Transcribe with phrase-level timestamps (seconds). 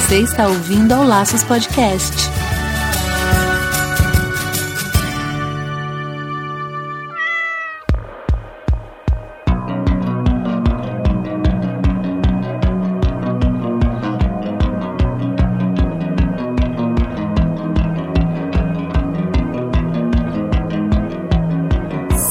[0.00, 2.16] Você está ouvindo ao Laços Podcast.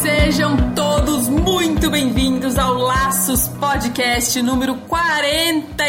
[0.01, 4.75] Sejam todos muito bem-vindos ao Laços Podcast número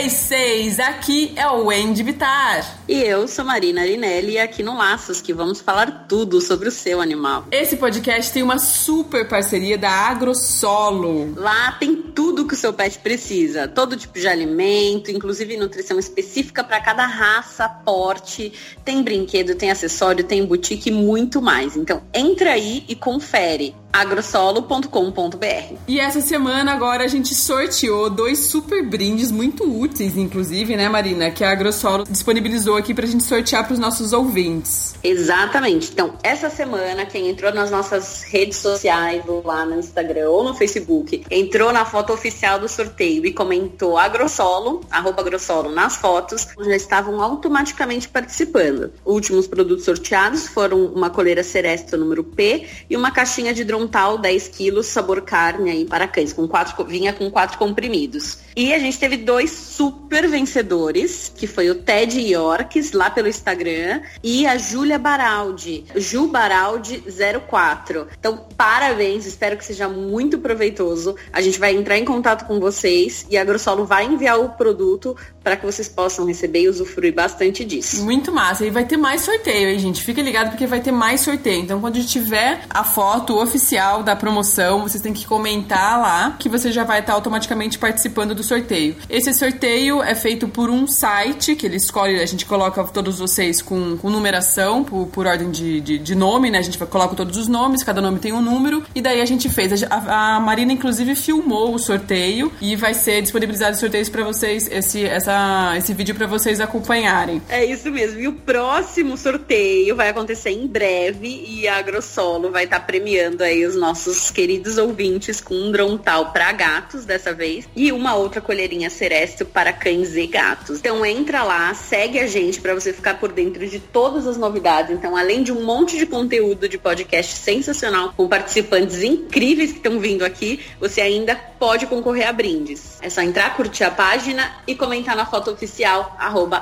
[0.00, 0.80] 46.
[0.80, 2.79] Aqui é o Wendy Vitar.
[2.90, 6.72] E eu sou Marina Arinelli e aqui no Laços que vamos falar tudo sobre o
[6.72, 7.44] seu animal.
[7.52, 11.32] Esse podcast tem uma super parceria da AgroSolo.
[11.36, 16.64] Lá tem tudo que o seu pet precisa, todo tipo de alimento, inclusive nutrição específica
[16.64, 18.52] para cada raça, porte,
[18.84, 21.76] tem brinquedo, tem acessório, tem boutique e muito mais.
[21.76, 25.74] Então entra aí e confere agrosolo.com.br.
[25.86, 31.30] E essa semana agora a gente sorteou dois super brindes muito úteis, inclusive, né, Marina,
[31.30, 34.94] que a AgroSolo disponibilizou aqui pra gente sortear para os nossos ouvintes.
[35.02, 35.90] Exatamente.
[35.92, 41.24] Então, essa semana quem entrou nas nossas redes sociais, lá no Instagram ou no Facebook,
[41.30, 47.22] entrou na foto oficial do sorteio e comentou agrosolo, arroba agrosolo nas fotos, já estavam
[47.22, 48.92] automaticamente participando.
[49.04, 54.48] Últimos produtos sorteados foram uma coleira Seresto número P e uma caixinha de Drontal 10
[54.48, 58.38] quilos, sabor carne aí para cães, com quatro, vinha com quatro comprimidos.
[58.60, 64.02] E a gente teve dois super vencedores, que foi o Ted Yorks, lá pelo Instagram,
[64.22, 67.02] e a Júlia Baraldi, Ju Baraldi
[67.48, 68.08] 04.
[68.18, 71.16] Então, parabéns, espero que seja muito proveitoso.
[71.32, 75.16] A gente vai entrar em contato com vocês e a Grossolo vai enviar o produto
[75.42, 78.04] para que vocês possam receber e usufruir bastante disso.
[78.04, 78.66] Muito massa.
[78.66, 80.02] E vai ter mais sorteio, hein, gente?
[80.02, 81.62] Fica ligado porque vai ter mais sorteio.
[81.62, 86.72] Então, quando tiver a foto oficial da promoção, vocês têm que comentar lá que você
[86.72, 88.96] já vai estar automaticamente participando do sorteio.
[89.08, 93.62] Esse sorteio é feito por um site que ele escolhe, a gente coloca todos vocês
[93.62, 96.58] com, com numeração, por, por ordem de, de, de, nome, né?
[96.58, 99.48] A gente coloca todos os nomes, cada nome tem um número, e daí a gente
[99.48, 99.82] fez.
[99.84, 104.68] A, a Marina, inclusive, filmou o sorteio e vai ser disponibilizado os sorteios para vocês,
[104.70, 105.29] esse, essa,
[105.76, 107.42] esse vídeo para vocês acompanharem.
[107.48, 108.20] É isso mesmo.
[108.20, 113.42] E o próximo sorteio vai acontecer em breve e a AgroSolo vai estar tá premiando
[113.42, 118.40] aí os nossos queridos ouvintes com um drontal para gatos dessa vez e uma outra
[118.40, 120.78] colherinha Seresto para cães e gatos.
[120.78, 124.92] Então entra lá, segue a gente para você ficar por dentro de todas as novidades.
[124.92, 129.98] Então, além de um monte de conteúdo de podcast sensacional com participantes incríveis que estão
[129.98, 132.98] vindo aqui, você ainda pode concorrer a brindes.
[133.00, 136.16] É só entrar, curtir a página e comentar na foto oficial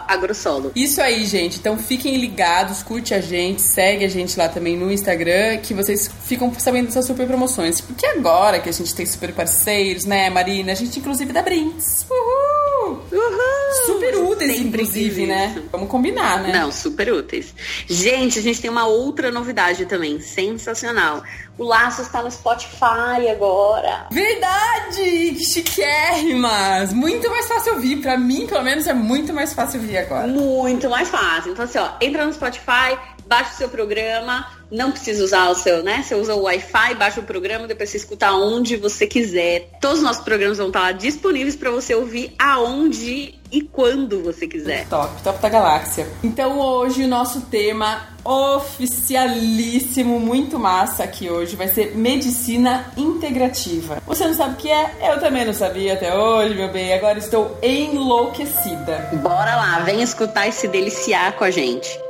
[0.08, 0.72] @agrosolo.
[0.74, 1.58] Isso aí, gente.
[1.58, 6.10] Então fiquem ligados, curte a gente, segue a gente lá também no Instagram, que vocês
[6.24, 7.80] ficam sabendo dessas super promoções.
[7.80, 10.72] Porque agora que a gente tem super parceiros, né, Marina?
[10.72, 12.04] A gente inclusive dá brindes.
[12.10, 12.67] Uhul!
[12.92, 13.86] Uhul!
[13.86, 15.54] Super úteis, Sempre inclusive, né?
[15.56, 15.68] isso.
[15.70, 16.52] Vamos combinar, né?
[16.52, 17.54] Não, super úteis.
[17.86, 21.22] Gente, a gente tem uma outra novidade também, sensacional.
[21.56, 24.06] O Laço está no Spotify agora.
[24.12, 25.34] Verdade!
[25.36, 26.92] Que chiquérrimas!
[26.92, 27.96] Muito mais fácil ouvir.
[27.96, 30.26] Pra mim, pelo menos, é muito mais fácil ouvir agora.
[30.26, 31.52] Muito mais fácil.
[31.52, 32.96] Então, assim, ó, entra no Spotify,
[33.26, 36.02] baixa o seu programa, não precisa usar o seu, né?
[36.02, 39.70] Você usa o Wi-Fi, baixa o programa, depois você escuta onde você quiser.
[39.80, 44.46] Todos os nossos programas vão estar lá disponíveis para você ouvir aonde e quando você
[44.46, 44.86] quiser.
[44.88, 46.06] Top, top da galáxia.
[46.22, 54.02] Então hoje o nosso tema oficialíssimo, muito massa aqui hoje, vai ser medicina integrativa.
[54.06, 54.96] Você não sabe o que é?
[55.02, 56.92] Eu também não sabia até hoje, meu bem.
[56.92, 59.10] Agora estou enlouquecida.
[59.22, 62.07] Bora lá, vem escutar e se deliciar com a gente.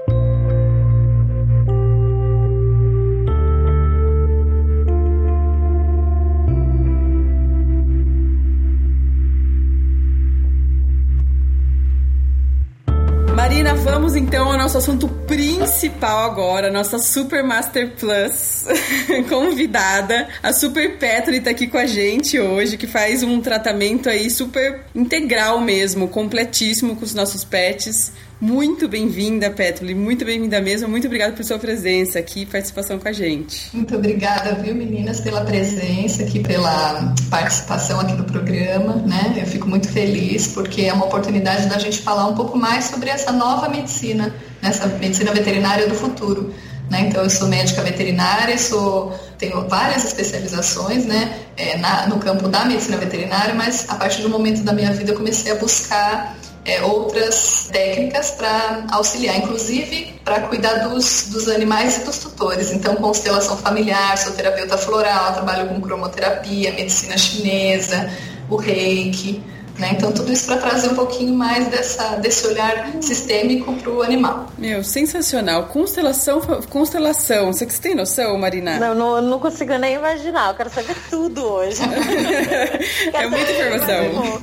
[14.08, 18.64] Vamos então ao nosso assunto principal agora, nossa Super Master Plus
[19.28, 24.31] convidada, a Super Petri tá aqui com a gente hoje, que faz um tratamento aí
[24.31, 28.12] super integral mesmo, completíssimo com os nossos pets.
[28.40, 30.88] Muito bem-vinda, Petri, muito bem-vinda mesmo.
[30.88, 33.69] Muito obrigada por sua presença aqui e participação com a gente.
[33.75, 39.35] Muito obrigada, viu, meninas, pela presença aqui, pela participação aqui no programa, né?
[39.37, 43.11] Eu fico muito feliz porque é uma oportunidade da gente falar um pouco mais sobre
[43.11, 44.32] essa nova medicina,
[44.62, 46.55] nessa medicina veterinária do futuro.
[46.88, 47.08] Né?
[47.08, 51.40] Então, eu sou médica veterinária, sou, tenho várias especializações né?
[51.56, 55.11] É, na, no campo da medicina veterinária, mas a partir do momento da minha vida
[55.11, 61.99] eu comecei a buscar é, outras técnicas para auxiliar, inclusive para cuidar dos, dos animais
[61.99, 62.72] e dos tutores.
[62.72, 68.10] Então, constelação familiar, sou terapeuta floral, trabalho com cromoterapia, medicina chinesa,
[68.50, 69.43] o reiki.
[69.78, 69.92] Né?
[69.92, 74.48] Então, tudo isso para trazer um pouquinho mais dessa, desse olhar sistêmico para o animal.
[74.58, 75.66] Meu, sensacional.
[75.66, 77.52] Constelação, constelação.
[77.52, 78.78] Você que tem noção, Marina?
[78.78, 80.48] Não, não, não consigo nem imaginar.
[80.48, 81.80] Eu quero saber tudo hoje.
[83.14, 84.42] é muita informação.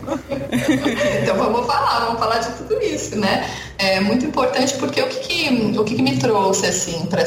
[1.22, 3.46] então, vamos falar, vamos falar de tudo isso, né?
[3.78, 7.24] É muito importante porque o que, que o que, que me trouxe, assim, para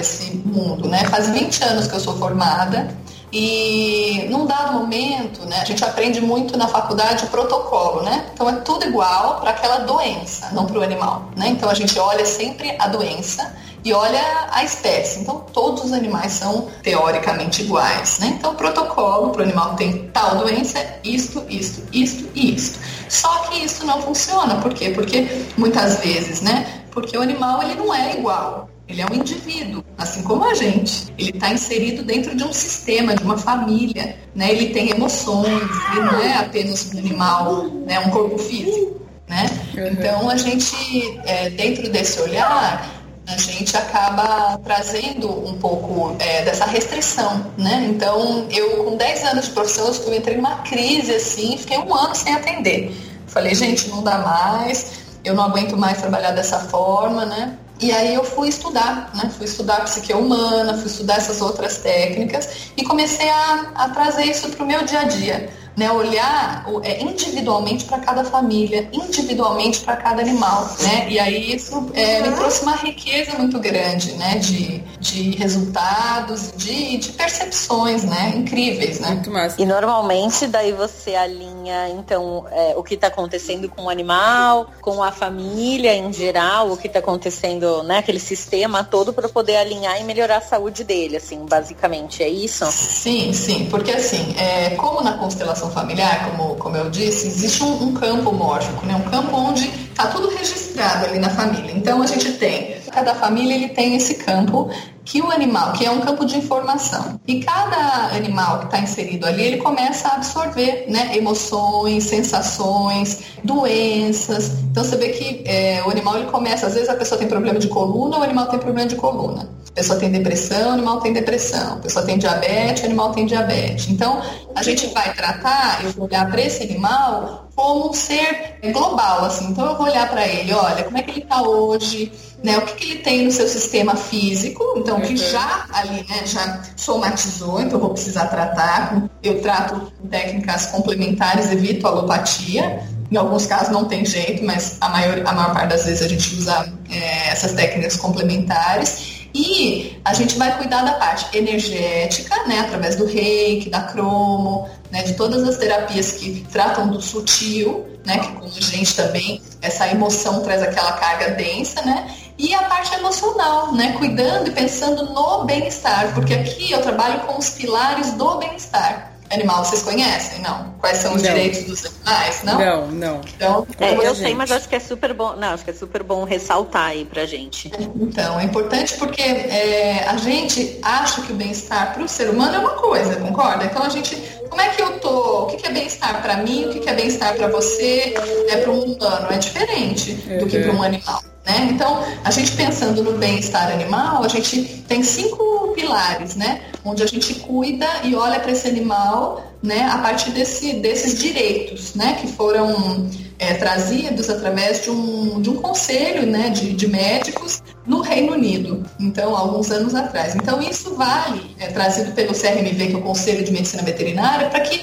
[0.00, 1.04] esse mundo, né?
[1.06, 2.88] Faz 20 anos que eu sou formada
[3.32, 8.26] e num dado momento, né, a gente aprende muito na faculdade o protocolo, né?
[8.32, 11.48] Então é tudo igual para aquela doença, não para o animal, né?
[11.48, 13.54] Então a gente olha sempre a doença
[13.84, 15.20] e olha a espécie.
[15.20, 18.34] Então todos os animais são teoricamente iguais, né?
[18.38, 22.78] Então o protocolo para o animal tem tal doença, isto, isto, isto e isto.
[23.10, 24.90] Só que isso não funciona, por quê?
[24.90, 26.82] Porque muitas vezes, né?
[26.90, 28.68] Porque o animal ele não é igual.
[28.88, 31.12] Ele é um indivíduo, assim como a gente.
[31.18, 34.16] Ele está inserido dentro de um sistema, de uma família.
[34.34, 34.50] Né?
[34.50, 35.62] Ele tem emoções,
[35.92, 38.00] ele não é apenas um animal, né?
[38.00, 39.02] um corpo físico.
[39.28, 39.46] Né?
[39.76, 39.86] Uhum.
[39.88, 46.64] Então, a gente, é, dentro desse olhar, a gente acaba trazendo um pouco é, dessa
[46.64, 47.86] restrição, né?
[47.90, 52.14] Então, eu com 10 anos de profissão, eu entrei numa crise, assim, fiquei um ano
[52.14, 52.90] sem atender.
[53.26, 54.92] Falei, gente, não dá mais,
[55.22, 57.58] eu não aguento mais trabalhar dessa forma, né?
[57.80, 59.30] E aí eu fui estudar, né?
[59.36, 64.48] Fui estudar psique humana, fui estudar essas outras técnicas e comecei a, a trazer isso
[64.50, 65.48] para o meu dia a dia
[65.78, 71.06] né, olhar é, individualmente para cada família, individualmente para cada animal, né?
[71.08, 76.96] E aí isso é, me trouxe uma riqueza muito grande, né, de, de resultados, de,
[76.98, 79.10] de percepções, né, incríveis, né?
[79.10, 79.62] Muito massa.
[79.62, 85.00] E normalmente daí você alinha então é, o que está acontecendo com o animal, com
[85.00, 90.00] a família em geral, o que está acontecendo, né, aquele sistema todo para poder alinhar
[90.00, 92.66] e melhorar a saúde dele, assim, basicamente é isso?
[92.72, 97.82] Sim, sim, porque assim, é, como na constelação familiar, como, como eu disse, existe um,
[97.84, 98.94] um campo mórfico, né?
[98.94, 101.72] um campo onde está tudo registrado ali na família.
[101.72, 104.70] Então a gente tem, cada família ele tem esse campo
[105.08, 107.18] que o animal, que é um campo de informação.
[107.26, 114.58] E cada animal que está inserido ali, ele começa a absorver né, emoções, sensações, doenças.
[114.70, 117.58] Então você vê que é, o animal ele começa, às vezes a pessoa tem problema
[117.58, 119.48] de coluna, o animal tem problema de coluna.
[119.70, 121.74] A pessoa tem depressão, o animal tem depressão.
[121.74, 123.88] A pessoa tem diabetes, o animal tem diabetes.
[123.88, 124.20] Então,
[124.54, 129.46] a gente vai tratar, eu vou olhar para esse animal como um ser global, assim.
[129.46, 132.12] Então, eu vou olhar para ele, olha, como é que ele está hoje,
[132.42, 132.56] né?
[132.58, 135.16] O que, que, ele tem no seu sistema físico, então, que uhum.
[135.16, 139.08] já ali, né, já somatizou, então vou precisar tratar.
[139.22, 142.82] Eu trato técnicas complementares, evito alopatia.
[143.10, 146.08] Em alguns casos não tem jeito, mas a maior, a maior parte das vezes a
[146.08, 149.18] gente usa é, essas técnicas complementares.
[149.34, 155.02] E a gente vai cuidar da parte energética, né, através do reiki, da cromo, né,
[155.02, 159.86] de todas as terapias que tratam do sutil, né, que como a gente também, essa
[159.88, 162.08] emoção traz aquela carga densa, né,
[162.38, 167.38] e a parte emocional, né, cuidando e pensando no bem-estar, porque aqui eu trabalho com
[167.38, 170.40] os pilares do bem-estar animal vocês conhecem?
[170.40, 170.74] Não.
[170.80, 171.30] Quais são os não.
[171.30, 172.42] direitos dos animais?
[172.44, 172.58] Não?
[172.58, 173.20] Não, não.
[173.34, 175.36] Então, é, eu sei, mas acho que é super bom.
[175.36, 177.70] Não, acho que é super bom ressaltar aí pra gente.
[177.96, 182.54] Então, é importante porque é, a gente acha que o bem-estar para o ser humano
[182.54, 183.64] é uma coisa, concorda?
[183.64, 184.16] Então a gente.
[184.48, 185.42] Como é que eu tô?
[185.42, 186.66] O que é bem-estar para mim?
[186.66, 188.14] O que é bem-estar para você?
[188.48, 189.28] É para um humano?
[189.30, 191.22] É diferente do que para um animal.
[191.48, 191.70] Né?
[191.72, 196.60] Então, a gente pensando no bem-estar animal, a gente tem cinco pilares, né?
[196.84, 201.94] Onde a gente cuida e olha para esse animal né, a partir desse, desses direitos
[201.94, 207.62] né, que foram é, trazidos através de um, de um conselho né, de, de médicos
[207.86, 210.34] no Reino Unido, então, alguns anos atrás.
[210.34, 214.60] Então, isso vale, é trazido pelo CRMV, que é o Conselho de Medicina Veterinária, para
[214.60, 214.80] que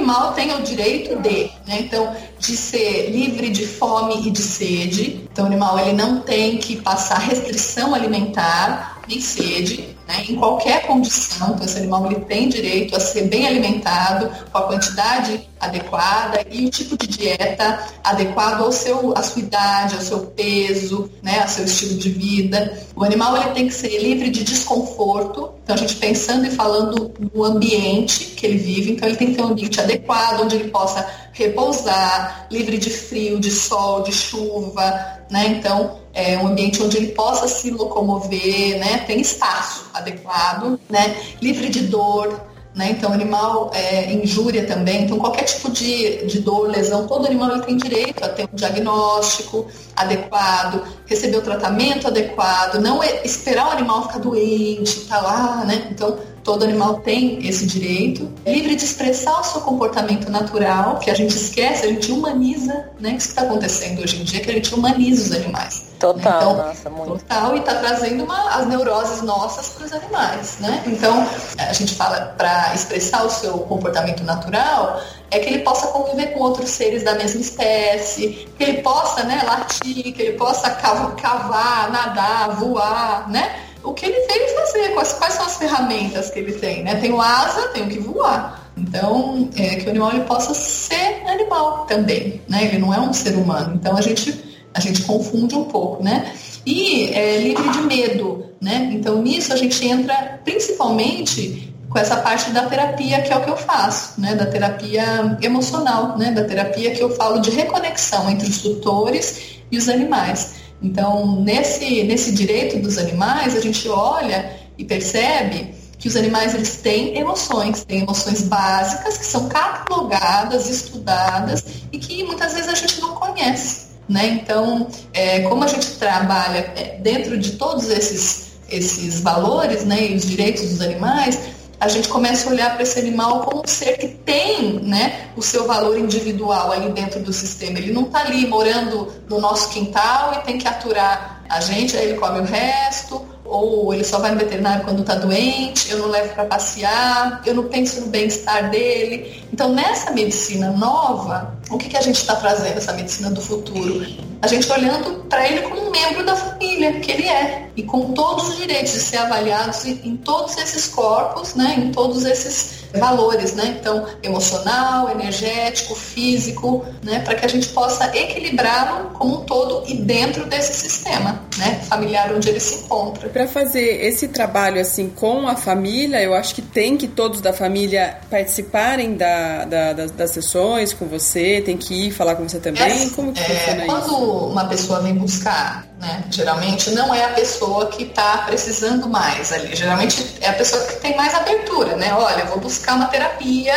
[0.00, 5.20] animal tenha o direito de, né, então, de ser livre de fome e de sede.
[5.30, 10.82] Então, o animal ele não tem que passar restrição alimentar nem sede, né, em qualquer
[10.86, 11.52] condição.
[11.54, 16.66] Então, esse animal ele tem direito a ser bem alimentado, com a quantidade adequada e
[16.66, 21.48] o tipo de dieta adequado ao seu, à sua idade, ao seu peso, né, ao
[21.48, 22.76] seu estilo de vida.
[22.96, 25.52] O animal ele tem que ser livre de desconforto.
[25.62, 29.34] Então, a gente pensando e falando no ambiente que ele vive, então ele tem que
[29.36, 35.20] ter um ambiente adequado, onde ele possa repousar, livre de frio, de sol, de chuva,
[35.30, 35.46] né?
[35.46, 38.98] Então, é um ambiente onde ele possa se locomover, né?
[39.06, 41.16] Tem espaço adequado, né?
[41.40, 42.40] Livre de dor,
[42.74, 42.90] né?
[42.90, 45.02] Então, animal é, injúria também.
[45.02, 48.54] Então, qualquer tipo de, de dor, lesão, todo animal ele tem direito a ter um
[48.54, 55.64] diagnóstico adequado, receber o tratamento adequado, não é esperar o animal ficar doente, tá lá,
[55.64, 55.88] né?
[55.90, 58.30] Então, Todo animal tem esse direito.
[58.46, 63.10] Livre de expressar o seu comportamento natural, que a gente esquece, a gente humaniza, né?
[63.10, 65.90] Isso que está acontecendo hoje em dia, que a gente humaniza os animais.
[66.00, 67.18] Total, então, nossa, muito.
[67.18, 70.82] Total, e está trazendo uma, as neuroses nossas para os animais, né?
[70.86, 71.26] Então,
[71.58, 74.98] a gente fala para expressar o seu comportamento natural,
[75.30, 79.42] é que ele possa conviver com outros seres da mesma espécie, que ele possa, né,
[79.44, 83.56] latir, que ele possa cavar, nadar, voar, né?
[83.82, 86.96] O que ele veio fazer, quais, quais são as ferramentas que ele tem, né?
[86.96, 88.70] Tem o asa, tem o que voar.
[88.76, 92.64] Então, é, que o animal ele possa ser animal também, né?
[92.64, 93.74] Ele não é um ser humano.
[93.74, 96.32] Então, a gente a gente confunde um pouco, né?
[96.64, 98.90] E é livre de medo, né?
[98.92, 103.50] Então nisso a gente entra principalmente com essa parte da terapia que é o que
[103.50, 104.34] eu faço, né?
[104.34, 106.30] Da terapia emocional, né?
[106.30, 110.59] Da terapia que eu falo de reconexão entre os tutores e os animais.
[110.82, 116.76] Então nesse nesse direito dos animais a gente olha e percebe que os animais eles
[116.76, 123.00] têm emoções, têm emoções básicas que são catalogadas, estudadas e que muitas vezes a gente
[123.02, 123.90] não conhece.
[124.08, 124.40] Né?
[124.42, 130.16] Então, é, como a gente trabalha é, dentro de todos esses, esses valores né, e
[130.16, 131.38] os direitos dos animais,
[131.80, 135.40] a gente começa a olhar para esse animal como um ser que tem né, o
[135.40, 137.78] seu valor individual ali dentro do sistema.
[137.78, 142.10] Ele não está ali morando no nosso quintal e tem que aturar a gente, aí
[142.10, 146.08] ele come o resto, ou ele só vai no veterinário quando está doente, eu não
[146.08, 149.42] levo para passear, eu não penso no bem-estar dele.
[149.52, 154.04] Então, nessa medicina nova, o que, que a gente está trazendo, essa medicina do futuro?
[154.42, 158.12] A gente olhando para ele como um membro da família, que ele é, e com
[158.12, 163.54] todos os direitos de ser avaliados em todos esses corpos, né, em todos esses valores,
[163.54, 163.76] né?
[163.78, 167.20] Então, emocional, energético, físico, né?
[167.20, 171.80] Para que a gente possa equilibrá-lo como um todo e dentro desse sistema, né?
[171.88, 173.28] Familiar onde ele se encontra.
[173.28, 177.52] Para fazer esse trabalho assim com a família, eu acho que tem que todos da
[177.52, 182.58] família participarem da, da, das, das, sessões com você, tem que ir falar com você
[182.58, 182.82] também.
[182.82, 184.10] É, como que é, funciona quando isso?
[184.10, 186.24] Quando uma pessoa vem buscar né?
[186.30, 189.76] Geralmente não é a pessoa que está precisando mais ali.
[189.76, 192.12] Geralmente é a pessoa que tem mais abertura, né?
[192.14, 193.74] Olha, vou buscar uma terapia,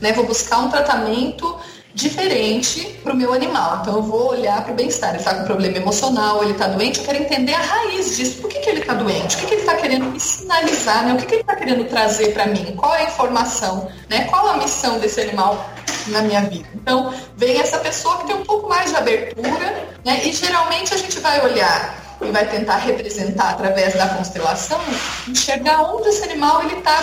[0.00, 0.10] né?
[0.12, 1.54] Vou buscar um tratamento
[1.92, 3.80] diferente para o meu animal.
[3.82, 5.10] Então eu vou olhar para o bem-estar.
[5.10, 8.40] Ele está com problema emocional, ele está doente, eu quero entender a raiz disso.
[8.40, 9.36] Por que, que ele está doente?
[9.36, 11.04] O que, que ele está querendo me sinalizar?
[11.04, 11.12] Né?
[11.12, 12.74] O que, que ele está querendo trazer para mim?
[12.74, 13.88] Qual é a informação?
[14.08, 14.24] Né?
[14.24, 15.70] Qual a missão desse animal
[16.08, 16.68] na minha vida.
[16.74, 20.24] Então, vem essa pessoa que tem um pouco mais de abertura, né?
[20.24, 24.80] E geralmente a gente vai olhar e vai tentar representar através da constelação,
[25.28, 27.02] enxergar onde esse animal ele está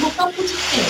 [0.00, 0.82] no campo de quem.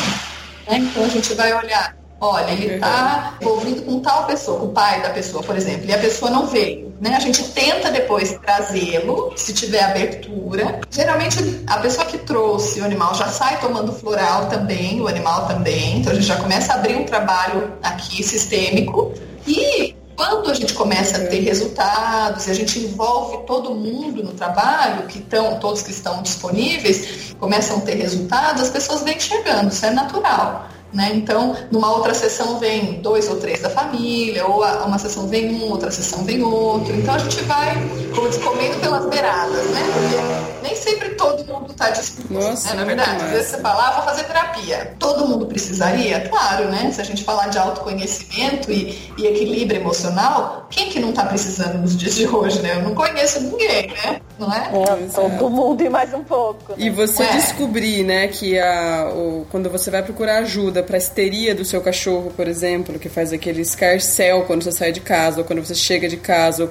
[0.66, 0.78] Né?
[0.90, 5.10] Então a gente vai olhar Olha, ele está envolvido com tal pessoa, o pai da
[5.10, 6.92] pessoa, por exemplo, e a pessoa não veio.
[7.00, 7.14] Né?
[7.14, 10.80] A gente tenta depois trazê-lo, se tiver abertura.
[10.90, 15.98] Geralmente a pessoa que trouxe o animal já sai tomando floral também, o animal também.
[15.98, 19.14] Então a gente já começa a abrir um trabalho aqui sistêmico.
[19.46, 24.32] E quando a gente começa a ter resultados e a gente envolve todo mundo no
[24.32, 29.70] trabalho, que estão, todos que estão disponíveis, começam a ter resultados, as pessoas vêm chegando,
[29.70, 30.68] isso é natural.
[30.92, 31.10] Né?
[31.14, 35.70] Então, numa outra sessão vem dois ou três da família, ou uma sessão vem um,
[35.70, 36.94] outra sessão vem outro.
[36.94, 37.74] Então a gente vai,
[38.14, 39.82] como diz, comendo pelas beiradas, né?
[39.92, 42.32] Porque nem sempre todo mundo está disposto.
[42.32, 42.76] Nossa, né?
[42.76, 44.96] Na verdade, às vezes você fala, ah, vou fazer terapia.
[44.98, 46.26] Todo mundo precisaria?
[46.28, 46.90] Claro, né?
[46.90, 51.78] Se a gente falar de autoconhecimento e, e equilíbrio emocional, quem que não está precisando
[51.78, 52.76] nos dias de hoje, né?
[52.76, 54.22] Eu não conheço ninguém, né?
[54.38, 54.68] Não é?
[54.68, 56.72] é todo mundo e mais um pouco.
[56.72, 56.86] Né?
[56.86, 57.32] E você é.
[57.32, 62.32] descobrir, né, que a, o, quando você vai procurar ajuda para histeria do seu cachorro,
[62.36, 66.08] por exemplo, que faz aquele escarcel quando você sai de casa, ou quando você chega
[66.08, 66.70] de casa, ou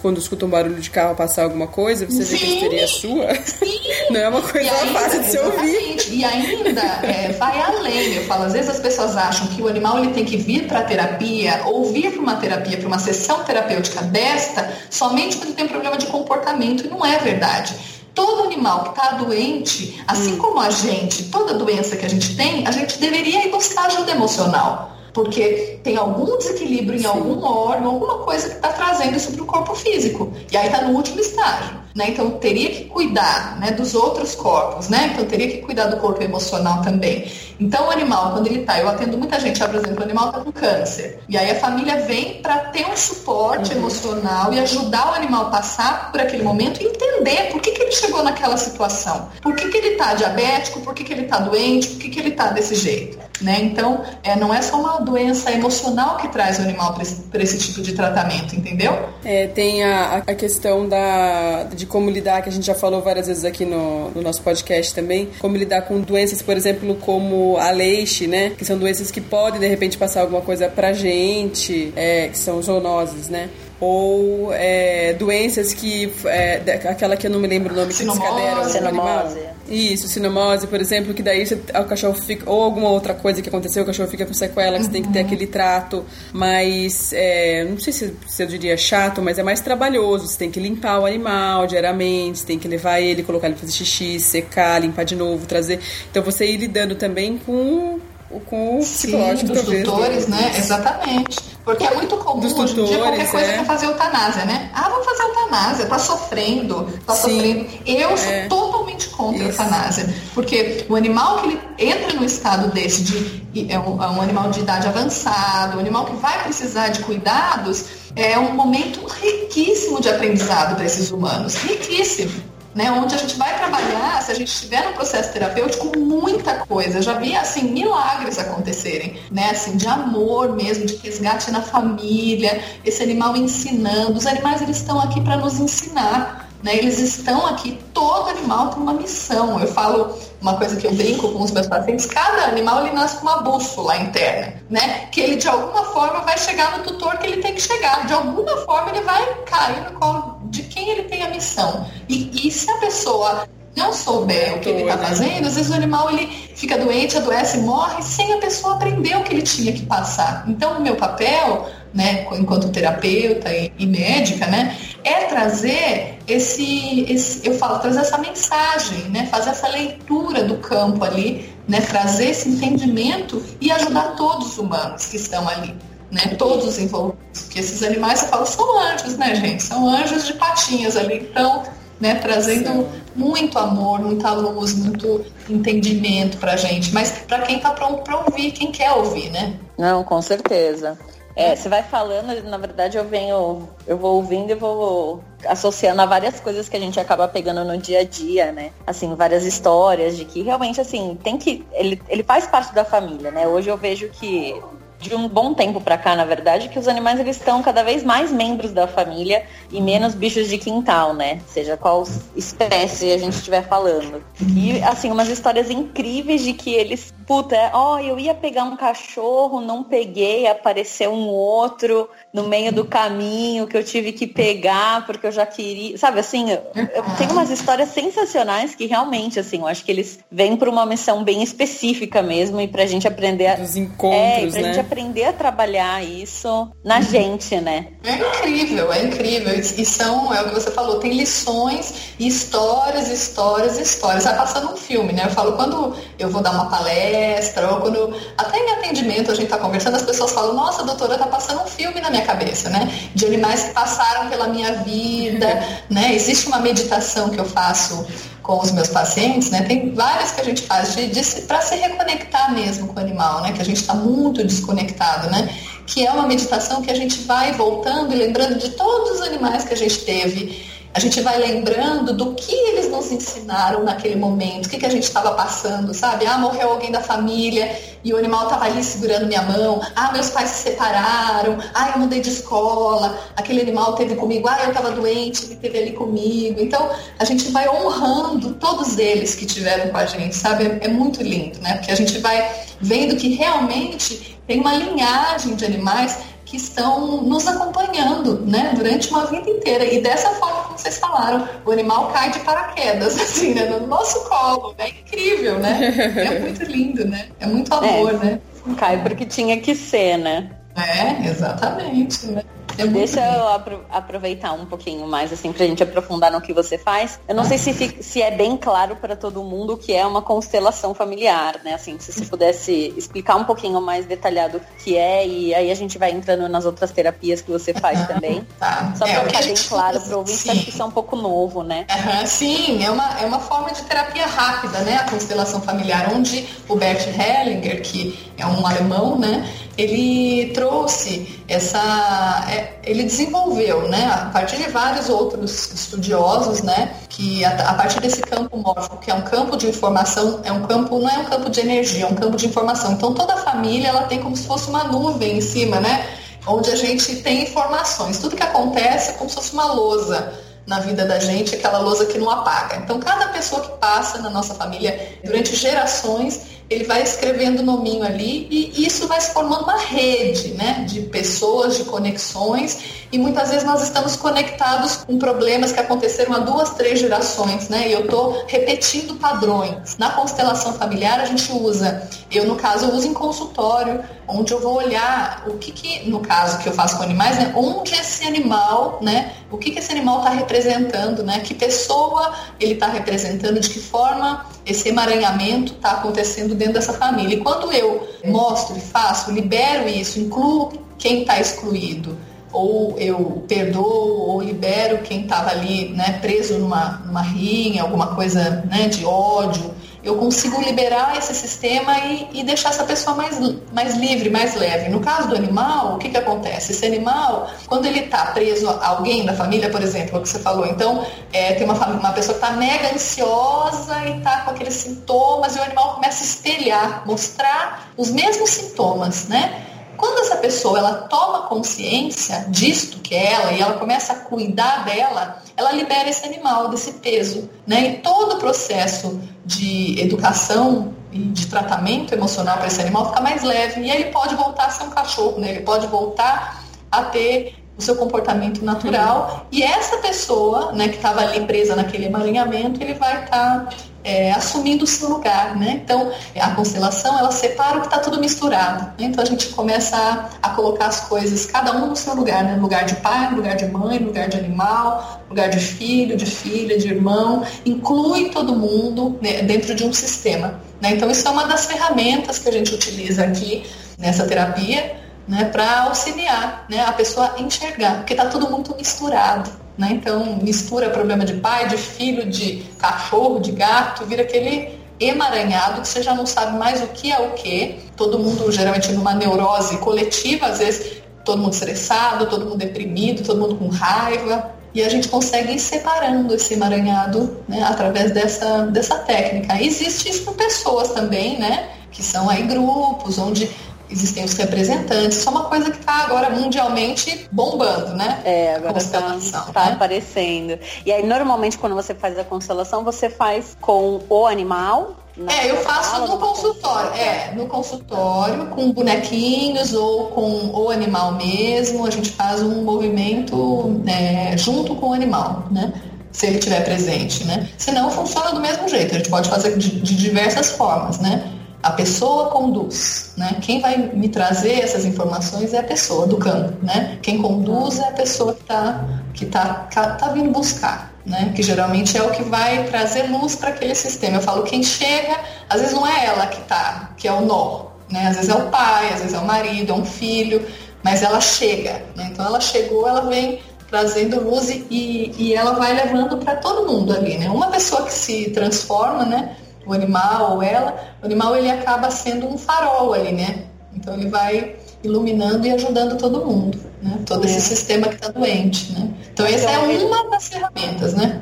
[0.00, 2.36] quando escuta um barulho de carro passar alguma coisa, você Sim.
[2.36, 3.34] vê que a histeria é sua.
[3.44, 3.78] Sim.
[4.10, 5.98] Não é uma coisa ainda, fácil de se ouvir.
[6.10, 8.14] E ainda é, vai além.
[8.14, 10.80] Eu falo, às vezes as pessoas acham que o animal ele tem que vir para
[10.80, 15.68] a terapia, ou vir para uma terapia, para uma sessão terapêutica desta, somente quando tem
[15.68, 17.74] problema de comportamento, e não é verdade
[18.18, 20.38] todo animal que está doente, assim hum.
[20.38, 24.10] como a gente, toda doença que a gente tem, a gente deveria ir buscar ajuda
[24.10, 24.96] emocional.
[25.12, 27.06] Porque tem algum desequilíbrio em Sim.
[27.06, 30.32] algum órgão, alguma coisa que está trazendo isso para o corpo físico.
[30.50, 31.77] E aí está no último estágio.
[31.94, 32.10] Né?
[32.10, 35.10] Então teria que cuidar né, dos outros corpos, né?
[35.12, 37.30] Então teria que cuidar do corpo emocional também.
[37.60, 40.40] Então o animal, quando ele está, eu atendo muita gente, por exemplo, o animal está
[40.40, 41.20] com câncer.
[41.28, 43.78] E aí a família vem para ter um suporte uhum.
[43.78, 47.82] emocional e ajudar o animal a passar por aquele momento e entender por que, que
[47.82, 49.28] ele chegou naquela situação.
[49.42, 52.20] Por que, que ele está diabético, por que, que ele está doente, por que, que
[52.20, 53.18] ele está desse jeito.
[53.40, 53.60] Né?
[53.62, 57.58] Então, é, não é só uma doença emocional que traz o animal para esse, esse,
[57.58, 58.98] tipo de tratamento, entendeu?
[59.24, 63.28] É, tem a, a questão da, de como lidar, que a gente já falou várias
[63.28, 67.70] vezes aqui no, no nosso podcast também, como lidar com doenças, por exemplo, como a
[67.70, 68.50] leixe, né?
[68.50, 72.60] Que são doenças que podem, de repente, passar alguma coisa pra gente, é, que são
[72.60, 73.48] zoonoses, né?
[73.80, 78.60] Ou é, doenças que é, aquela que eu não me lembro o nome que descadera
[78.60, 79.32] o animal.
[79.68, 83.48] Isso, sinomose, por exemplo, que daí você, o cachorro fica ou alguma outra coisa que
[83.50, 85.26] aconteceu, o cachorro fica com sequela, que você tem que ter uhum.
[85.26, 90.26] aquele trato, mas é, não sei se, se, eu diria chato, mas é mais trabalhoso.
[90.26, 93.66] Você tem que limpar o animal diariamente, você tem que levar ele, colocar ele para
[93.66, 95.80] fazer xixi, secar, limpar de novo, trazer.
[96.10, 98.00] Então você ir lidando também com
[98.44, 100.52] com o psicológico, Sim, dos tutores, né?
[100.56, 101.57] Exatamente.
[101.68, 103.64] Porque é muito comum dos hoje qualquer coisa é.
[103.64, 104.70] fazer eutanásia, né?
[104.72, 107.34] Ah, vamos fazer eutanásia, tá sofrendo, tá Sim.
[107.34, 107.66] sofrendo.
[107.84, 108.46] Eu sou é.
[108.48, 109.60] totalmente contra Isso.
[109.60, 110.14] a eutanásia.
[110.32, 114.50] Porque o animal que ele entra no estado desse de é um, é um animal
[114.50, 117.84] de idade avançada, um animal que vai precisar de cuidados,
[118.16, 121.54] é um momento riquíssimo de aprendizado para esses humanos.
[121.56, 122.47] Riquíssimo
[122.78, 122.92] né?
[122.92, 126.98] Onde a gente vai trabalhar, se a gente estiver no processo terapêutico, muita coisa.
[126.98, 129.50] Eu já vi, assim, milagres acontecerem, né?
[129.50, 134.16] Assim, de amor mesmo, de resgate na família, esse animal ensinando.
[134.16, 136.46] Os animais, eles estão aqui para nos ensinar.
[136.60, 139.60] Né, eles estão aqui, todo animal tem uma missão.
[139.60, 143.18] Eu falo uma coisa que eu brinco com os meus pacientes, cada animal ele nasce
[143.18, 145.06] com uma bússola interna, né?
[145.12, 148.12] Que ele de alguma forma vai chegar no tutor que ele tem que chegar, de
[148.12, 151.86] alguma forma ele vai cair no colo de quem ele tem a missão.
[152.08, 155.74] E, e se a pessoa não souber o que ele está fazendo, às vezes o
[155.74, 159.86] animal ele fica doente, adoece, morre sem a pessoa aprender o que ele tinha que
[159.86, 160.44] passar.
[160.48, 167.46] Então, o meu papel, né, enquanto terapeuta e, e médica, né, é trazer esse, esse,
[167.46, 172.48] eu falo, trazer essa mensagem, né, fazer essa leitura do campo ali, né, trazer esse
[172.48, 175.72] entendimento e ajudar todos os humanos que estão ali
[176.10, 176.34] né?
[176.38, 179.62] Todos os envolvidos, porque esses animais, eu falo, são anjos, né, gente?
[179.62, 181.64] São anjos de patinhas ali, então,
[182.00, 188.02] né, trazendo muito amor, muita luz, muito entendimento pra gente, mas para quem tá pronto
[188.02, 189.58] para ouvir, quem quer ouvir, né?
[189.76, 190.98] Não, com certeza.
[191.38, 196.06] É, você vai falando, na verdade eu venho, eu vou ouvindo e vou associando a
[196.06, 198.72] várias coisas que a gente acaba pegando no dia a dia, né?
[198.84, 201.64] Assim, várias histórias de que realmente assim, tem que.
[201.70, 203.46] Ele, ele faz parte da família, né?
[203.46, 204.60] Hoje eu vejo que
[205.00, 208.02] de um bom tempo para cá, na verdade, que os animais eles estão cada vez
[208.02, 211.40] mais membros da família e menos bichos de quintal, né?
[211.46, 212.04] Seja qual
[212.36, 214.22] espécie a gente estiver falando.
[214.56, 218.76] E assim, umas histórias incríveis de que eles, puta, ó, oh, eu ia pegar um
[218.76, 225.06] cachorro, não peguei, apareceu um outro no meio do caminho que eu tive que pegar
[225.06, 229.58] porque eu já queria, sabe assim, eu, eu tenho umas histórias sensacionais que realmente assim,
[229.58, 233.46] eu acho que eles vêm para uma missão bem específica mesmo e pra gente aprender
[233.46, 234.68] a, Os encontros, é, pra né?
[234.68, 237.88] gente aprender a trabalhar isso na gente, né?
[238.04, 239.54] É incrível, é incrível.
[239.54, 244.24] E são, é o que você falou, tem lições, histórias, histórias, histórias.
[244.24, 245.24] Vai passando um filme, né?
[245.24, 248.14] Eu falo, quando eu vou dar uma palestra, ou quando.
[248.36, 251.66] Até em atendimento a gente tá conversando, as pessoas falam, nossa, doutora, tá passando um
[251.66, 252.88] filme na minha cabeça, né?
[253.14, 256.14] De animais que passaram pela minha vida, né?
[256.14, 258.06] Existe uma meditação que eu faço
[258.42, 259.62] com os meus pacientes, né?
[259.62, 263.42] Tem várias que a gente faz de, de para se reconectar mesmo com o animal,
[263.42, 263.52] né?
[263.52, 265.48] Que a gente está muito desconectado, né?
[265.86, 269.64] Que é uma meditação que a gente vai voltando e lembrando de todos os animais
[269.64, 270.66] que a gente teve
[270.98, 274.88] a gente vai lembrando do que eles nos ensinaram naquele momento, o que, que a
[274.88, 276.26] gente estava passando, sabe?
[276.26, 277.70] Ah, morreu alguém da família
[278.02, 279.80] e o animal estava ali segurando minha mão.
[279.94, 281.56] Ah, meus pais se separaram.
[281.72, 283.16] Ah, eu mudei de escola.
[283.36, 284.48] Aquele animal teve comigo.
[284.48, 286.60] Ah, eu estava doente, ele teve ali comigo.
[286.60, 290.64] Então, a gente vai honrando todos eles que tiveram com a gente, sabe?
[290.64, 291.74] É, é muito lindo, né?
[291.74, 292.44] Porque a gente vai
[292.80, 299.26] vendo que realmente tem uma linhagem de animais que estão nos acompanhando, né, durante uma
[299.26, 299.84] vida inteira.
[299.84, 304.26] E dessa forma como vocês falaram, o animal cai de paraquedas, assim, né, no nosso
[304.28, 304.74] colo.
[304.78, 305.94] É incrível, né?
[306.16, 307.28] É muito lindo, né?
[307.38, 308.40] É muito amor, é, né?
[308.78, 310.50] Cai porque tinha que ser, né?
[310.74, 312.42] É, exatamente, né?
[312.78, 316.78] É Deixa eu apro aproveitar um pouquinho mais, assim, pra gente aprofundar no que você
[316.78, 317.18] faz.
[317.28, 320.22] Eu não sei se, se é bem claro para todo mundo o que é uma
[320.22, 321.74] constelação familiar, né?
[321.74, 325.74] Assim, se você pudesse explicar um pouquinho mais detalhado o que é, e aí a
[325.74, 328.46] gente vai entrando nas outras terapias que você faz também.
[328.58, 328.92] Tá.
[328.96, 331.62] Só é, pra ficar bem claro para ouvir, acho que isso é um pouco novo,
[331.62, 331.86] né?
[331.90, 334.96] Uhum, sim, é uma, é uma forma de terapia rápida, né?
[334.96, 339.48] A constelação familiar, onde o Bert Hellinger, que é um alemão, né?
[339.78, 342.44] ele trouxe essa,
[342.82, 348.20] ele desenvolveu, né, a partir de vários outros estudiosos, né, que a, a, partir desse
[348.20, 351.50] campo mórfico, que é um campo de informação, é um campo, não é um campo
[351.50, 352.92] de energia, é um campo de informação.
[352.92, 356.06] Então toda a família ela tem como se fosse uma nuvem em cima, né,
[356.46, 358.18] onde a gente tem informações.
[358.18, 360.32] Tudo que acontece é como se fosse uma lousa
[360.66, 362.76] na vida da gente, aquela lousa que não apaga.
[362.76, 368.02] Então cada pessoa que passa na nossa família durante gerações ele vai escrevendo o nominho
[368.02, 372.78] ali e isso vai se formando uma rede né, de pessoas, de conexões
[373.10, 377.88] e muitas vezes nós estamos conectados com problemas que aconteceram há duas, três gerações, né?
[377.88, 379.96] E eu estou repetindo padrões.
[379.96, 384.74] Na constelação familiar a gente usa, eu no caso uso em consultório, onde eu vou
[384.74, 387.50] olhar o que, que no caso que eu faço com animais, né?
[387.56, 389.32] Onde esse animal, né?
[389.50, 391.40] O que, que esse animal está representando, né?
[391.40, 397.36] Que pessoa ele está representando, de que forma esse emaranhamento está acontecendo dentro dessa família.
[397.36, 402.16] E quando eu mostro e faço, libero isso, incluo quem está excluído,
[402.52, 408.62] ou eu perdoo ou libero quem estava ali né, preso numa, numa rinha, alguma coisa
[408.70, 409.74] né, de ódio,
[410.08, 413.38] eu consigo liberar esse sistema e, e, deixar essa pessoa mais,
[413.72, 414.88] mais livre, mais leve.
[414.88, 416.72] No caso do animal, o que, que acontece?
[416.72, 420.28] Esse animal, quando ele está preso a alguém da família, por exemplo, é o que
[420.28, 424.50] você falou, então é, tem uma, uma pessoa que está mega ansiosa e está com
[424.52, 429.64] aqueles sintomas e o animal começa a espelhar, mostrar os mesmos sintomas, né?
[429.98, 434.84] Quando essa pessoa ela toma consciência disto que é ela e ela começa a cuidar
[434.84, 437.88] dela, ela libera esse animal desse peso, né?
[437.88, 443.42] E todo o processo de educação e de tratamento emocional para esse animal fica mais
[443.42, 445.50] leve e aí ele pode voltar a ser um cachorro, né?
[445.52, 451.22] Ele pode voltar a ter o seu comportamento natural e essa pessoa, né, que estava
[451.22, 453.68] ali presa naquele emaranhamento, ele vai estar tá
[454.08, 455.82] é, assumindo o seu lugar, né?
[455.84, 458.86] Então, a constelação, ela separa o que está tudo misturado.
[458.98, 459.06] Né?
[459.06, 462.56] Então, a gente começa a, a, colocar as coisas, cada um no seu lugar, né?
[462.56, 466.88] Lugar de pai, lugar de mãe, lugar de animal, lugar de filho, de filha, de
[466.88, 467.44] irmão.
[467.66, 470.58] Inclui todo mundo né, dentro de um sistema.
[470.80, 470.92] Né?
[470.92, 473.66] Então, isso é uma das ferramentas que a gente utiliza aqui
[473.98, 474.96] nessa terapia,
[475.28, 475.44] né?
[475.44, 479.67] Para auxiliar né, a pessoa a enxergar, porque está tudo muito misturado.
[479.78, 479.90] Né?
[479.92, 485.88] Então, mistura problema de pai, de filho, de cachorro, de gato, vira aquele emaranhado que
[485.88, 487.78] você já não sabe mais o que é o que.
[487.96, 493.38] Todo mundo, geralmente, numa neurose coletiva, às vezes todo mundo estressado, todo mundo deprimido, todo
[493.38, 494.50] mundo com raiva.
[494.74, 499.62] E a gente consegue ir separando esse emaranhado né, através dessa, dessa técnica.
[499.62, 501.70] Existe isso com pessoas também, né?
[501.90, 503.48] Que são aí grupos onde
[503.90, 505.18] existem os representantes.
[505.18, 508.20] Isso é uma coisa que está agora mundialmente bombando, né?
[508.24, 509.72] É, agora está tá né?
[509.72, 510.58] aparecendo.
[510.84, 514.96] E aí, normalmente, quando você faz a constelação, você faz com o animal
[515.26, 516.92] é, eu faço no consultório.
[516.92, 521.84] É, no consultório, com bonequinhos ou com o animal mesmo.
[521.84, 525.72] A gente faz um movimento né, junto com o animal, né?
[526.12, 527.48] Se ele estiver presente, né?
[527.56, 528.94] Senão funciona do mesmo jeito.
[528.94, 531.32] A gente pode fazer de, de diversas formas, né?
[531.62, 533.38] A pessoa conduz, né?
[533.42, 536.98] Quem vai me trazer essas informações é a pessoa do campo, né?
[537.02, 539.66] Quem conduz é a pessoa que está que tá,
[539.98, 541.32] tá vindo buscar, né?
[541.34, 544.18] Que geralmente é o que vai trazer luz para aquele sistema.
[544.18, 545.16] Eu falo quem chega,
[545.50, 548.06] às vezes não é ela que tá, que é o nó, né?
[548.06, 550.46] Às vezes é o pai, às vezes é o marido, é um filho,
[550.84, 552.10] mas ela chega, né?
[552.12, 556.92] Então ela chegou, ela vem trazendo luz e, e ela vai levando para todo mundo
[556.92, 557.28] ali, né?
[557.28, 559.36] Uma pessoa que se transforma, né?
[559.68, 563.44] O animal ou ela, o animal ele acaba sendo um farol ali, né?
[563.74, 566.98] Então ele vai iluminando e ajudando todo mundo, né?
[567.04, 567.30] Todo é.
[567.30, 568.90] esse sistema que está doente, né?
[569.12, 571.20] Então essa é uma das ferramentas, né?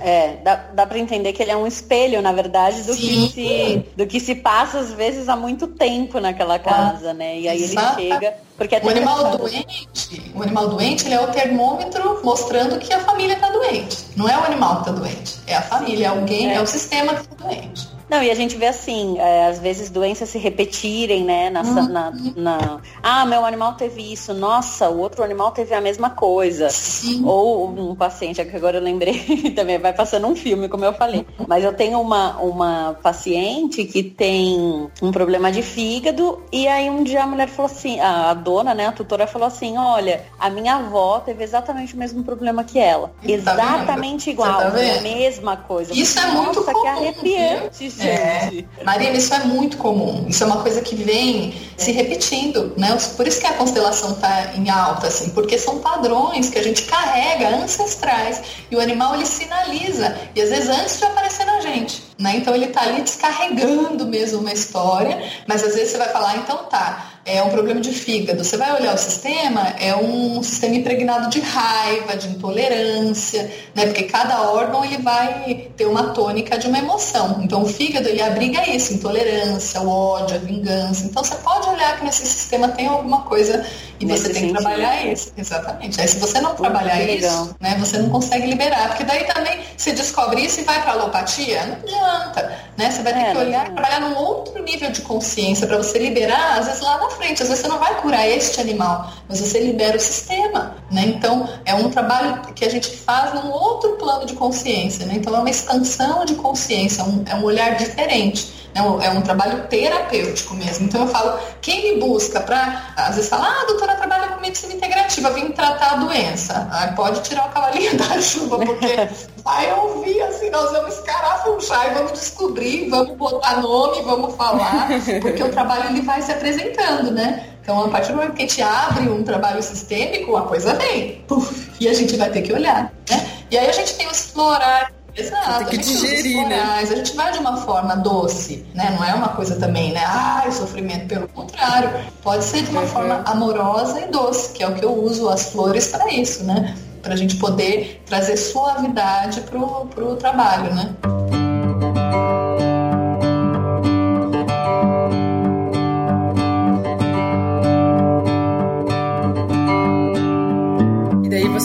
[0.00, 3.84] É, dá, dá para entender que ele é um espelho, na verdade, do que, se,
[3.96, 7.40] do que se passa, às vezes, há muito tempo naquela casa, ah, né?
[7.40, 8.34] E aí ele chega.
[8.56, 9.88] Porque o animal doente,
[10.34, 14.06] o animal doente, ele é o termômetro mostrando que a família está doente.
[14.16, 16.66] Não é o animal que está doente, é a família, é alguém, é, é o
[16.66, 17.95] sistema que está doente.
[18.08, 21.50] Não, e a gente vê assim, é, às vezes doenças se repetirem, né?
[21.50, 21.88] Na, uhum.
[21.88, 26.70] na, na, Ah, meu animal teve isso, nossa, o outro animal teve a mesma coisa.
[26.70, 27.22] Sim.
[27.24, 30.92] Ou um paciente, é que agora eu lembrei, também vai passando um filme, como eu
[30.92, 31.26] falei.
[31.48, 37.02] Mas eu tenho uma, uma paciente que tem um problema de fígado, e aí um
[37.02, 40.48] dia a mulher falou assim, a, a dona, né, a tutora falou assim, olha, a
[40.48, 43.08] minha avó teve exatamente o mesmo problema que ela.
[43.20, 45.92] Tá exatamente igual, tá a mesma coisa.
[45.92, 48.68] Isso é muito Nossa, comum, que arrepiante, gente.
[48.80, 48.84] É.
[48.84, 50.26] Marina, isso é muito comum.
[50.28, 52.96] Isso é uma coisa que vem se repetindo, né?
[53.16, 56.82] Por isso que a constelação está em alta, assim, porque são padrões que a gente
[56.82, 62.02] carrega ancestrais e o animal ele sinaliza e às vezes antes de aparecer na gente,
[62.18, 62.36] né?
[62.36, 66.64] Então ele está ali descarregando mesmo uma história, mas às vezes você vai falar, então
[66.64, 68.42] tá, é um problema de fígado.
[68.44, 73.86] Você vai olhar o sistema, é um sistema impregnado de raiva, de intolerância, né?
[73.86, 77.40] Porque cada órgão ele vai ter uma tônica de uma emoção.
[77.42, 81.04] Então o fígado ele abriga isso, intolerância, o ódio, a vingança.
[81.04, 83.66] Então você pode olhar que nesse sistema tem alguma coisa
[83.98, 84.56] e Nesse você tem sentido.
[84.56, 85.32] que trabalhar isso.
[85.36, 86.00] Exatamente.
[86.00, 88.88] Aí se você não trabalhar isso, né, você não consegue liberar.
[88.88, 92.56] Porque daí também se descobre isso e vai para alopatia, não adianta.
[92.76, 92.90] Né?
[92.90, 96.58] Você vai ter é, que olhar, trabalhar num outro nível de consciência para você liberar,
[96.58, 97.42] às vezes lá na frente.
[97.42, 100.76] Às vezes você não vai curar este animal, mas você libera o sistema.
[100.90, 101.04] Né?
[101.06, 105.04] Então é um trabalho que a gente faz num outro plano de consciência.
[105.06, 105.14] Né?
[105.16, 108.54] Então é uma expansão de consciência, um, é um olhar diferente.
[108.74, 110.84] É um, é um trabalho terapêutico mesmo.
[110.84, 114.15] Então eu falo, quem me busca para, às vezes fala, ah, doutora trabalha com
[114.46, 116.68] medicina integrativa, vim tratar a doença.
[116.70, 119.08] Aí pode tirar o cavalinho da chuva, porque
[119.44, 124.88] vai ouvir assim, nós vamos escarafunchar e vamos descobrir, vamos botar nome, vamos falar,
[125.20, 127.50] porque o trabalho ele vai se apresentando, né?
[127.62, 131.24] Então, a partir do momento que a gente abre um trabalho sistêmico, a coisa vem.
[131.26, 132.92] Puf, e a gente vai ter que olhar.
[133.10, 133.28] Né?
[133.50, 136.60] E aí a gente tem os florais Exato, tem que digerir, né?
[136.60, 138.94] A gente vai de uma forma doce, né?
[138.96, 140.02] Não é uma coisa também, né?
[140.04, 141.90] Ai, sofrimento, pelo contrário.
[142.22, 142.86] Pode ser de uma uhum.
[142.88, 146.76] forma amorosa e doce, que é o que eu uso as flores para isso, né?
[147.02, 150.94] Para a gente poder trazer suavidade pro, pro trabalho, né?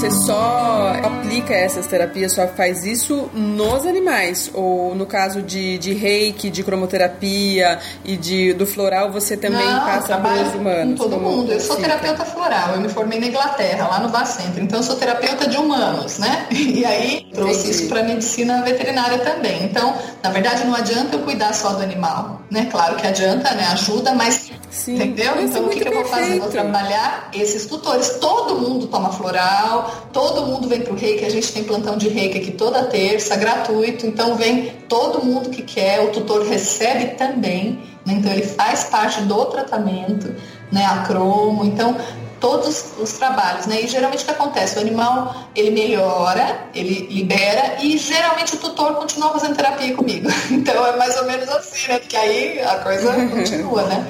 [0.02, 4.50] Você só aplica essas terapias, só faz isso nos animais?
[4.52, 9.86] Ou no caso de, de reiki, de cromoterapia e de, do floral, você também Não,
[9.86, 11.00] passa para os humanos?
[11.00, 11.52] Com todo mundo.
[11.52, 14.64] Eu sou terapeuta floral, eu me formei na Inglaterra, lá no Bacentro.
[14.64, 16.48] Então eu sou terapeuta de humanos, né?
[16.72, 17.70] E aí trouxe Entendi.
[17.70, 19.66] isso para medicina veterinária também.
[19.66, 22.68] Então, na verdade, não adianta eu cuidar só do animal, né?
[22.72, 23.68] Claro que adianta, né?
[23.68, 24.96] Ajuda, mas Sim.
[24.96, 25.34] Entendeu?
[25.42, 26.40] então, o que, que eu vou fazer?
[26.40, 28.18] Vou trabalhar esses tutores.
[28.22, 31.26] Todo mundo toma floral, todo mundo vem pro reiki.
[31.26, 34.06] A gente tem plantão de reiki aqui toda terça, gratuito.
[34.06, 36.02] Então, vem todo mundo que quer.
[36.02, 37.80] O tutor recebe também.
[38.06, 38.14] Né?
[38.14, 40.36] Então, ele faz parte do tratamento,
[40.72, 40.86] né?
[40.86, 41.66] A cromo.
[41.66, 41.96] Então,
[42.42, 43.82] todos os trabalhos, né?
[43.82, 44.78] E geralmente o que acontece?
[44.78, 50.28] O animal, ele melhora, ele libera e geralmente o tutor continua fazendo terapia comigo.
[50.52, 52.00] Então é mais ou menos assim, né?
[52.00, 54.06] Porque aí a coisa continua, né?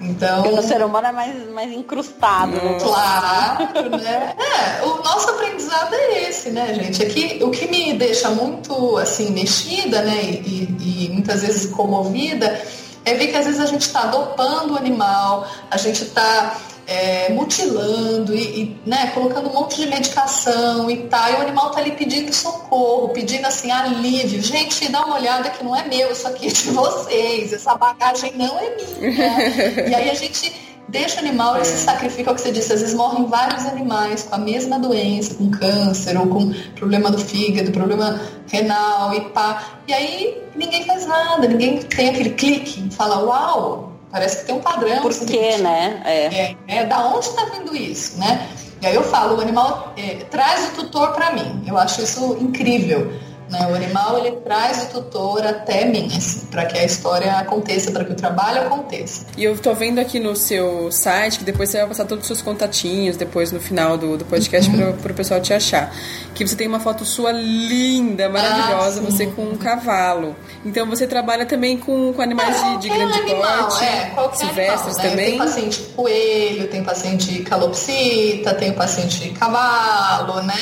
[0.00, 2.78] Então, o ser humano é mais, mais incrustado, né?
[2.80, 4.34] Claro, né?
[4.38, 7.02] É, o nosso aprendizado é esse, né, gente?
[7.02, 12.60] Aqui, o que me deixa muito, assim, mexida, né, e, e muitas vezes comovida,
[13.04, 17.30] é ver que às vezes a gente está dopando o animal, a gente está é,
[17.32, 21.80] mutilando e, e, né, colocando um monte de medicação e tal, e o animal tá
[21.80, 24.42] ali pedindo socorro, pedindo assim, alívio.
[24.42, 28.32] Gente, dá uma olhada que não é meu, isso aqui é de vocês, essa bagagem
[28.36, 29.88] não é minha.
[29.88, 30.52] e aí a gente
[30.88, 31.76] deixa o animal, ele se é.
[31.78, 35.34] sacrifica, é o que você disse, às vezes morrem vários animais com a mesma doença,
[35.34, 39.78] com câncer, ou com problema do fígado, problema renal e pá.
[39.88, 44.60] E aí ninguém faz nada, ninguém tem aquele clique, fala, uau, Parece que tem um
[44.60, 45.02] padrão.
[45.02, 46.00] Por quê, né?
[46.04, 46.26] É.
[46.26, 46.56] é.
[46.68, 48.48] É, Da onde está vindo isso, né?
[48.80, 51.64] E aí eu falo, o animal é, traz o tutor para mim.
[51.66, 53.12] Eu acho isso incrível.
[53.48, 53.66] Né?
[53.70, 58.04] O animal ele traz o tutor até mim, assim, para que a história aconteça, para
[58.04, 59.26] que o trabalho aconteça.
[59.36, 62.26] E eu tô vendo aqui no seu site que depois você vai passar todos os
[62.26, 64.92] seus contatinhos depois no final do, do podcast uhum.
[64.94, 65.94] para o pessoal te achar.
[66.34, 70.34] Que você tem uma foto sua linda, maravilhosa, ah, você com um cavalo.
[70.64, 74.96] Então você trabalha também com, com animais é, de, de grande animal, porte, é, silvestres
[74.98, 75.10] animal, né?
[75.10, 75.26] também.
[75.26, 80.54] Tem paciente coelho, tem paciente calopsita, tem paciente cavalo, né?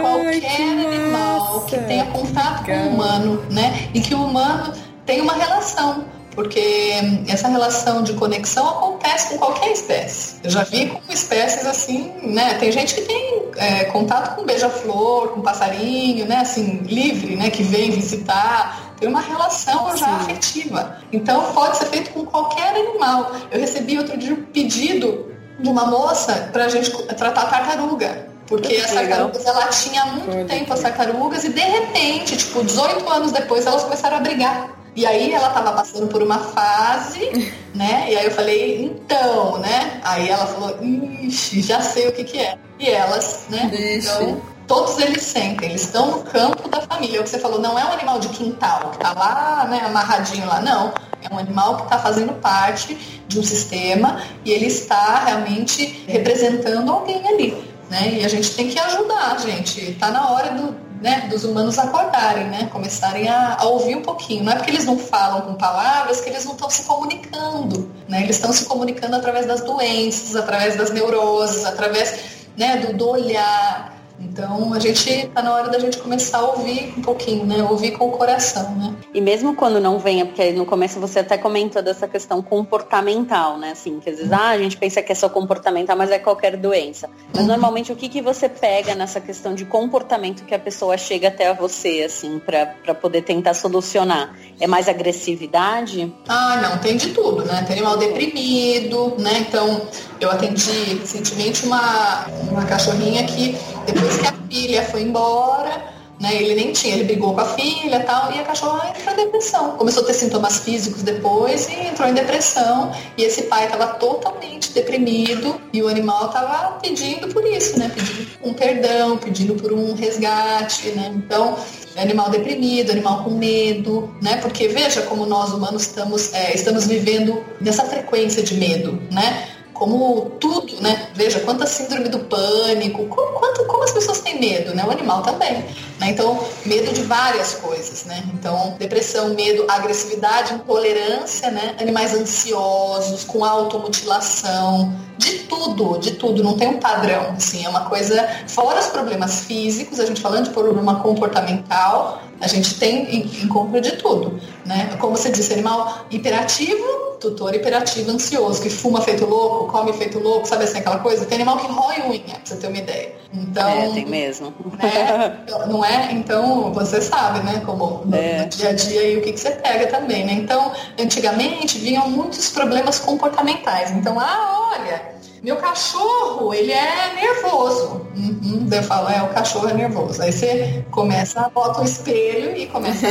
[0.00, 3.88] Qualquer animal que tenha contato com o humano, né?
[3.94, 4.72] E que o humano
[5.06, 6.04] tem uma relação.
[6.34, 6.94] Porque
[7.28, 10.36] essa relação de conexão acontece com qualquer espécie.
[10.42, 12.54] Eu já vi com espécies assim, né?
[12.54, 16.38] Tem gente que tem é, contato com beija-flor, com passarinho, né?
[16.38, 17.50] Assim, livre, né?
[17.50, 18.94] Que vem visitar.
[18.98, 20.98] Tem uma relação já afetiva.
[21.12, 23.30] Então pode ser feito com qualquer animal.
[23.52, 28.33] Eu recebi outro dia um pedido de uma moça para a gente tratar tartaruga.
[28.46, 33.08] Porque as tartarugas, ela tinha há muito tempo as tartarugas e de repente, tipo, 18
[33.08, 34.70] anos depois, elas começaram a brigar.
[34.96, 38.06] E aí ela tava passando por uma fase, né?
[38.10, 40.00] E aí eu falei, então, né?
[40.04, 42.56] Aí ela falou, ixi, já sei o que que é.
[42.78, 43.70] E elas, né?
[43.72, 47.18] Então, todos eles sentem, eles estão no campo da família.
[47.18, 49.82] É o que você falou, não é um animal de quintal, que tá lá, né,
[49.84, 50.92] amarradinho lá, não.
[51.22, 52.94] É um animal que está fazendo parte
[53.26, 57.73] de um sistema e ele está realmente representando alguém ali.
[57.90, 58.20] Né?
[58.20, 59.80] E a gente tem que ajudar, gente.
[59.92, 64.42] Está na hora do, né, dos humanos acordarem, né, começarem a, a, ouvir um pouquinho.
[64.42, 68.22] Não é porque eles não falam com palavras que eles não estão se comunicando, né,
[68.22, 73.93] eles estão se comunicando através das doenças, através das neuroses, através né, do, do olhar,
[74.18, 77.62] então a gente está na hora da gente começar a ouvir um pouquinho, né?
[77.68, 78.94] Ouvir com o coração, né?
[79.12, 83.72] E mesmo quando não venha, porque no começo você até comentou dessa questão comportamental, né?
[83.72, 86.56] Assim, que às vezes ah, a gente pensa que é só comportamental, mas é qualquer
[86.56, 87.10] doença.
[87.32, 87.48] Mas uhum.
[87.48, 91.48] normalmente o que, que você pega nessa questão de comportamento que a pessoa chega até
[91.48, 94.34] a você, assim, para poder tentar solucionar?
[94.60, 96.14] É mais agressividade?
[96.28, 97.64] Ah, não, tem de tudo, né?
[97.66, 99.44] Tem mal deprimido, né?
[99.48, 99.82] Então,
[100.20, 106.54] eu atendi recentemente uma, uma cachorrinha que depois que a filha foi embora, né, ele
[106.54, 109.72] nem tinha, ele brigou com a filha tal, e a cachorra entrou em depressão.
[109.72, 112.92] Começou a ter sintomas físicos depois e entrou em depressão.
[113.18, 117.90] E esse pai estava totalmente deprimido e o animal estava pedindo por isso, né?
[117.94, 121.12] Pedindo um perdão, pedindo por um resgate, né?
[121.14, 121.58] Então,
[121.96, 124.36] animal deprimido, animal com medo, né?
[124.36, 129.48] Porque veja como nós humanos estamos, é, estamos vivendo nessa frequência de medo, né?
[129.74, 131.08] Como tudo, né?
[131.14, 134.84] Veja quanta síndrome do pânico, quanto, como as pessoas têm medo, né?
[134.86, 135.64] O animal também.
[136.00, 136.10] Né?
[136.10, 138.22] Então, medo de várias coisas, né?
[138.32, 141.76] Então, depressão, medo, agressividade, intolerância, né?
[141.80, 147.82] Animais ansiosos, com automutilação, de tudo, de tudo, não tem um padrão, assim, é uma
[147.82, 153.80] coisa, fora os problemas físicos, a gente falando de problema comportamental, a gente tem encontro
[153.80, 154.96] de tudo, né?
[154.98, 160.46] Como você disse, animal hiperativo, tutor hiperativo ansioso, que fuma feito louco, come feito louco,
[160.46, 161.24] sabe assim, aquela coisa?
[161.24, 163.14] Tem animal que rói unha, pra você ter uma ideia.
[163.32, 164.54] Então, é, tem mesmo.
[164.78, 165.44] Né?
[165.66, 166.12] Não é?
[166.12, 167.62] Então, você sabe, né?
[167.64, 168.42] Como no, é.
[168.42, 170.34] no dia a dia e o que, que você pega também, né?
[170.34, 173.90] Então, antigamente vinham muitos problemas comportamentais.
[173.90, 178.06] Então, ah, olha, meu cachorro, ele é nervoso.
[178.16, 180.22] Uhum, eu falo, é, o cachorro é nervoso.
[180.22, 183.06] Aí você começa a botar o espelho e começa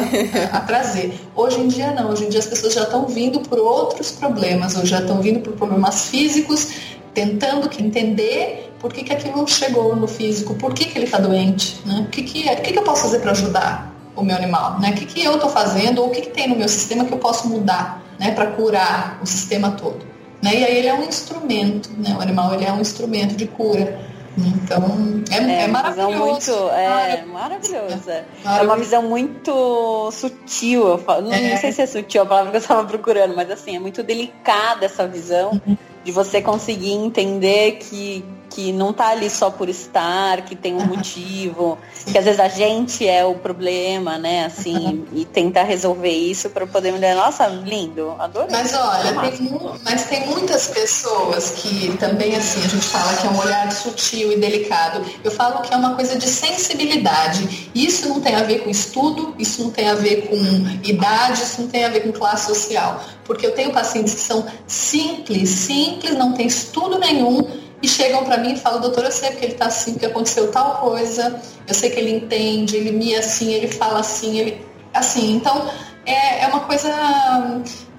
[0.51, 1.13] a, a, trazer.
[1.35, 4.75] Hoje em dia não, hoje em dia as pessoas já estão vindo por outros problemas,
[4.75, 6.69] ou já estão vindo por problemas físicos,
[7.13, 11.79] tentando entender por que, que aquilo chegou no físico, por que, que ele está doente,
[11.85, 12.03] né?
[12.07, 14.89] O que, que, é, que, que eu posso fazer para ajudar o meu animal, né?
[14.89, 17.13] O que, que eu estou fazendo, ou o que, que tem no meu sistema que
[17.13, 18.31] eu posso mudar, né?
[18.31, 20.12] Para curar o sistema todo.
[20.43, 20.59] Né?
[20.59, 22.13] E aí ele é um instrumento, né?
[22.17, 23.97] o animal ele é um instrumento de cura.
[24.37, 26.17] Então, é, é, é maravilhoso.
[26.17, 28.25] Muito, é maravilhosa.
[28.43, 30.87] É uma visão muito sutil.
[30.87, 31.51] Eu falo, não, é.
[31.51, 34.01] não, sei se é sutil a palavra que eu estava procurando, mas assim, é muito
[34.03, 35.77] delicada essa visão uhum.
[36.03, 40.85] de você conseguir entender que que não tá ali só por estar, que tem um
[40.85, 44.45] motivo, que às vezes a gente é o problema, né?
[44.45, 48.49] Assim, e tentar resolver isso para poder me dizer, nossa, lindo, adorei.
[48.51, 53.29] Mas olha, tem, mas tem muitas pessoas que também, assim, a gente fala que é
[53.29, 55.03] um olhar sutil e delicado.
[55.23, 57.71] Eu falo que é uma coisa de sensibilidade.
[57.73, 60.35] Isso não tem a ver com estudo, isso não tem a ver com
[60.87, 63.03] idade, isso não tem a ver com classe social.
[63.25, 68.37] Porque eu tenho pacientes que são simples, simples, não tem estudo nenhum e chegam para
[68.37, 71.75] mim e falam, doutor, eu sei porque ele está assim, porque aconteceu tal coisa, eu
[71.75, 74.65] sei que ele entende, ele me assim, ele fala assim, ele.
[74.93, 75.69] Assim, então
[76.05, 76.89] é, é uma coisa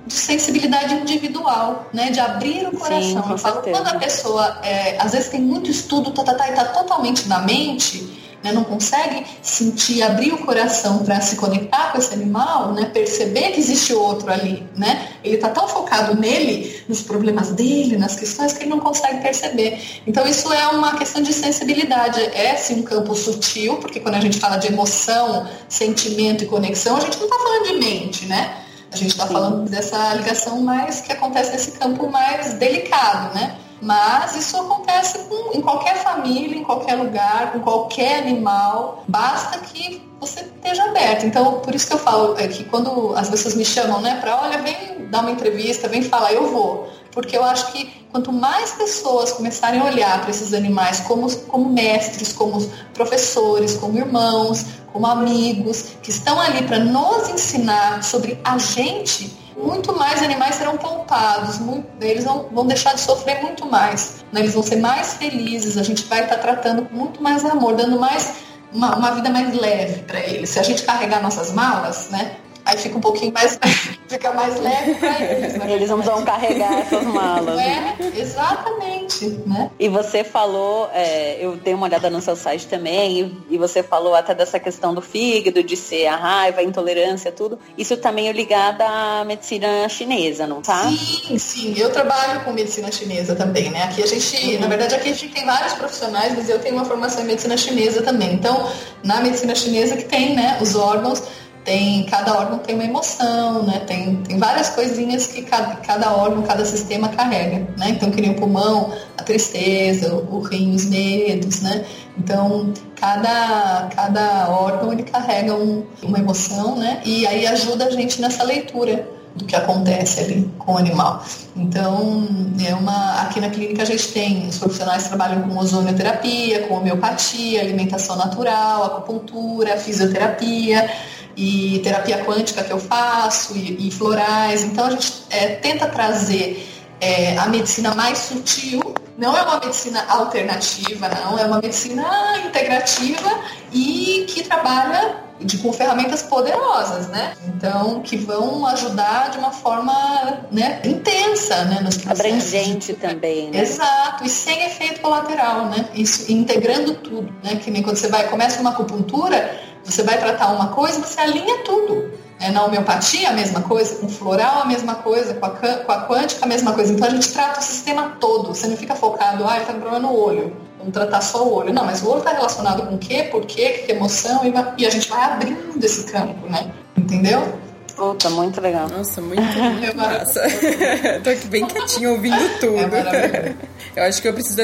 [0.07, 2.11] de sensibilidade individual, né?
[2.11, 3.23] De abrir o coração.
[3.25, 6.49] Sim, eu falo, quando a pessoa, é, às vezes tem muito estudo, tá, tá, tá,
[6.49, 11.90] e tá totalmente na mente, né, não consegue sentir, abrir o coração para se conectar
[11.90, 15.09] com esse animal, né, perceber que existe outro ali, né?
[15.24, 20.02] Ele está tão focado nele, nos problemas dele, nas questões que ele não consegue perceber.
[20.07, 24.20] Então isso é uma questão de sensibilidade, é sim um campo sutil, porque quando a
[24.20, 28.59] gente fala de emoção, sentimento e conexão, a gente não está falando de mente, né?
[28.92, 33.57] A gente está falando dessa ligação mais que acontece nesse campo mais delicado, né?
[33.85, 39.05] Mas isso acontece com, em qualquer família, em qualquer lugar, com qualquer animal.
[39.07, 41.27] Basta que você esteja aberto.
[41.27, 44.40] Então, por isso que eu falo é que quando as pessoas me chamam, né, para
[44.40, 46.88] olha, vem dar uma entrevista, vem falar, eu vou.
[47.12, 51.68] Porque eu acho que quanto mais pessoas começarem a olhar para esses animais como, como
[51.68, 58.57] mestres, como professores, como irmãos, como amigos, que estão ali para nos ensinar sobre a
[58.57, 64.25] gente, muito mais animais serão poupados, muito, eles vão, vão deixar de sofrer muito mais,
[64.33, 64.40] né?
[64.40, 67.75] eles vão ser mais felizes, a gente vai estar tá tratando com muito mais amor,
[67.75, 68.35] dando mais
[68.73, 70.51] uma, uma vida mais leve para eles.
[70.51, 72.37] Se a gente carregar nossas malas, né?
[72.64, 73.59] Aí fica um pouquinho mais,
[74.09, 75.55] fica mais leve para eles.
[75.55, 75.72] Né?
[75.74, 77.59] Eles não vão carregar essas malas.
[77.59, 79.70] É, exatamente, né?
[79.79, 83.83] E você falou, é, eu dei uma olhada no seu site também, e, e, você
[83.83, 87.59] falou até dessa questão do fígado, de ser a raiva, a intolerância, tudo.
[87.76, 90.89] Isso também é ligado à medicina chinesa, não tá?
[90.89, 91.74] Sim, sim.
[91.76, 93.84] Eu trabalho com medicina chinesa também, né?
[93.84, 94.61] Aqui a gente, uhum.
[94.61, 97.57] na verdade, aqui a gente tem vários profissionais, mas eu tenho uma formação em medicina
[97.57, 98.32] chinesa também.
[98.32, 98.70] Então,
[99.03, 101.22] na medicina chinesa que tem, né, os órgãos
[101.65, 103.81] tem cada órgão tem uma emoção, né?
[103.87, 107.91] Tem, tem várias coisinhas que cada, cada órgão, cada sistema carrega, né?
[107.91, 111.85] Então, que nem o pulmão, a tristeza, o, o rim, os medos, né?
[112.19, 117.01] Então, cada, cada órgão ele carrega um, uma emoção, né?
[117.05, 121.25] E aí ajuda a gente nessa leitura do que acontece ali com o animal.
[121.57, 122.29] Então,
[122.65, 127.61] é uma, aqui na clínica a gente tem, os profissionais trabalham com ozonioterapia, com homeopatia,
[127.61, 130.89] alimentação natural, acupuntura, fisioterapia,
[131.37, 134.62] e terapia quântica que eu faço, e, e florais.
[134.62, 136.68] Então a gente é, tenta trazer
[137.01, 143.30] é, a medicina mais sutil, não é uma medicina alternativa, não, é uma medicina integrativa
[143.72, 147.35] e que trabalha de, com ferramentas poderosas, né?
[147.49, 151.80] Então, que vão ajudar de uma forma né, intensa, né?
[151.80, 153.61] Nos Abrangente também, né?
[153.61, 155.89] Exato, e sem efeito colateral, né?
[155.95, 157.57] Isso, integrando tudo, né?
[157.57, 161.59] Que nem quando você vai, começa uma acupuntura, você vai tratar uma coisa, você alinha
[161.59, 162.12] tudo.
[162.41, 166.07] É, na homeopatia, a mesma coisa, com floral, a mesma coisa, com a, com a
[166.07, 166.93] quântica, a mesma coisa.
[166.93, 168.49] Então a gente trata o sistema todo.
[168.49, 170.55] Você não fica focado, ah, está com problema no olho.
[170.76, 171.72] Vamos tratar só o olho.
[171.72, 174.43] Não, mas o olho está relacionado com o quê, por quê, que emoção,
[174.76, 176.72] e a gente vai abrindo esse campo, né?
[176.97, 177.59] Entendeu?
[177.97, 178.89] Puta, muito legal.
[178.89, 180.43] Nossa, muito, muito é massa.
[181.22, 182.76] Tô aqui bem quietinho ouvindo é tudo.
[182.76, 183.55] É
[183.97, 184.57] eu acho que eu preciso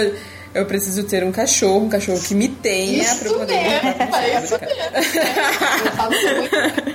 [0.53, 4.57] eu preciso ter um cachorro, um cachorro que me tenha para poder mesmo,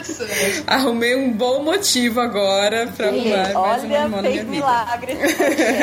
[0.02, 0.64] isso mesmo.
[0.68, 5.18] Arrumei um bom motivo agora para arrumar Olha, mais um irmão na minha milagre.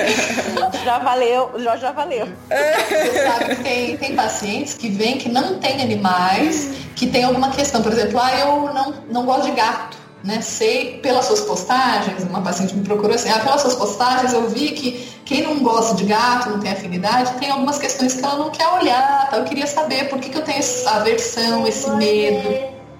[0.84, 2.28] já valeu, já, já valeu.
[2.48, 7.50] Você sabe que tem, tem pacientes que vêm que não têm animais, que tem alguma
[7.50, 10.40] questão, por exemplo, ah, eu não, não gosto de gato né?
[10.40, 14.70] Sei pelas suas postagens, uma paciente me procurou assim, ah, pelas suas postagens eu vi
[14.70, 18.50] que quem não gosta de gato, não tem afinidade, tem algumas questões que ela não
[18.50, 19.36] quer olhar, tá?
[19.36, 22.48] Eu queria saber por que, que eu tenho essa aversão, esse medo,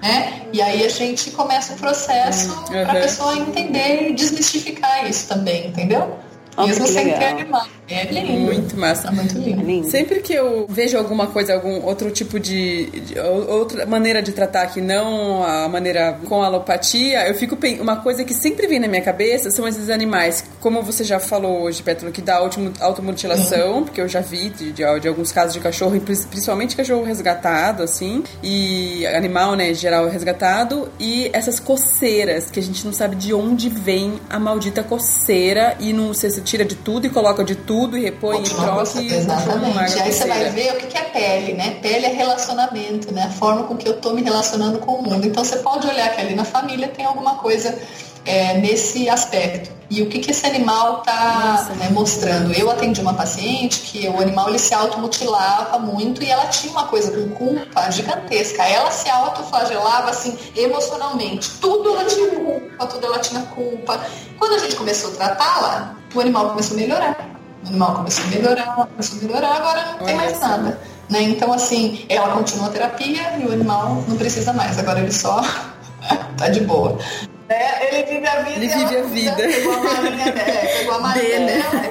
[0.03, 0.43] né?
[0.53, 2.65] E aí a gente começa o processo uhum.
[2.67, 6.17] para a pessoa entender e desmistificar isso também, entendeu?
[6.57, 7.19] Nossa, Mesmo sem legal.
[7.19, 7.67] ter animal.
[7.93, 8.41] É lindo.
[8.41, 9.09] Muito massa.
[9.09, 9.63] É muito lindo.
[9.63, 9.91] lindo.
[9.91, 14.67] Sempre que eu vejo alguma coisa, algum outro tipo de, de, outra maneira de tratar
[14.69, 19.03] que não a maneira com alopatia, eu fico uma coisa que sempre vem na minha
[19.03, 22.37] cabeça são esses animais, como você já falou hoje, Petro, que dá
[22.81, 23.85] automutilação, uhum.
[23.85, 28.25] porque eu já vi de, de, de, alguns casos de cachorro, principalmente cachorro resgatado, assim,
[28.43, 33.69] e animal, né, geral resgatado, e essas coceiras que a gente não sabe de onde
[33.69, 37.99] vem a maldita coceira e não você tira de tudo e coloca de tudo tudo
[37.99, 40.01] e repõe e troca Exatamente.
[40.01, 41.79] Aí você vai ver o que é pele, né?
[41.83, 43.25] Pele é relacionamento, né?
[43.25, 45.27] A forma com que eu tô me relacionando com o mundo.
[45.27, 47.77] Então você pode olhar que ali na família tem alguma coisa
[48.25, 49.71] é, nesse aspecto.
[49.91, 52.53] E o que, que esse animal está né, mostrando?
[52.53, 56.85] Eu atendi uma paciente que o animal ele se automutilava muito e ela tinha uma
[56.85, 58.63] coisa com culpa gigantesca.
[58.63, 61.51] Ela se autoflagelava assim emocionalmente.
[61.61, 64.01] Tudo ela tinha culpa, tudo ela tinha culpa.
[64.39, 67.42] Quando a gente começou a tratá-la, o animal começou a melhorar.
[67.65, 70.81] O animal começou a melhorar, começou a melhorar, agora não tem mais nada.
[71.09, 71.23] Né?
[71.23, 75.43] Então, assim, ela continua a terapia e o animal não precisa mais, agora ele só
[76.37, 76.99] tá de boa.
[77.49, 78.57] É, ele vive a vida.
[78.57, 79.37] Ele vive a vida.
[79.37, 81.87] Pegou a malinha dela, pegou a malinha dela,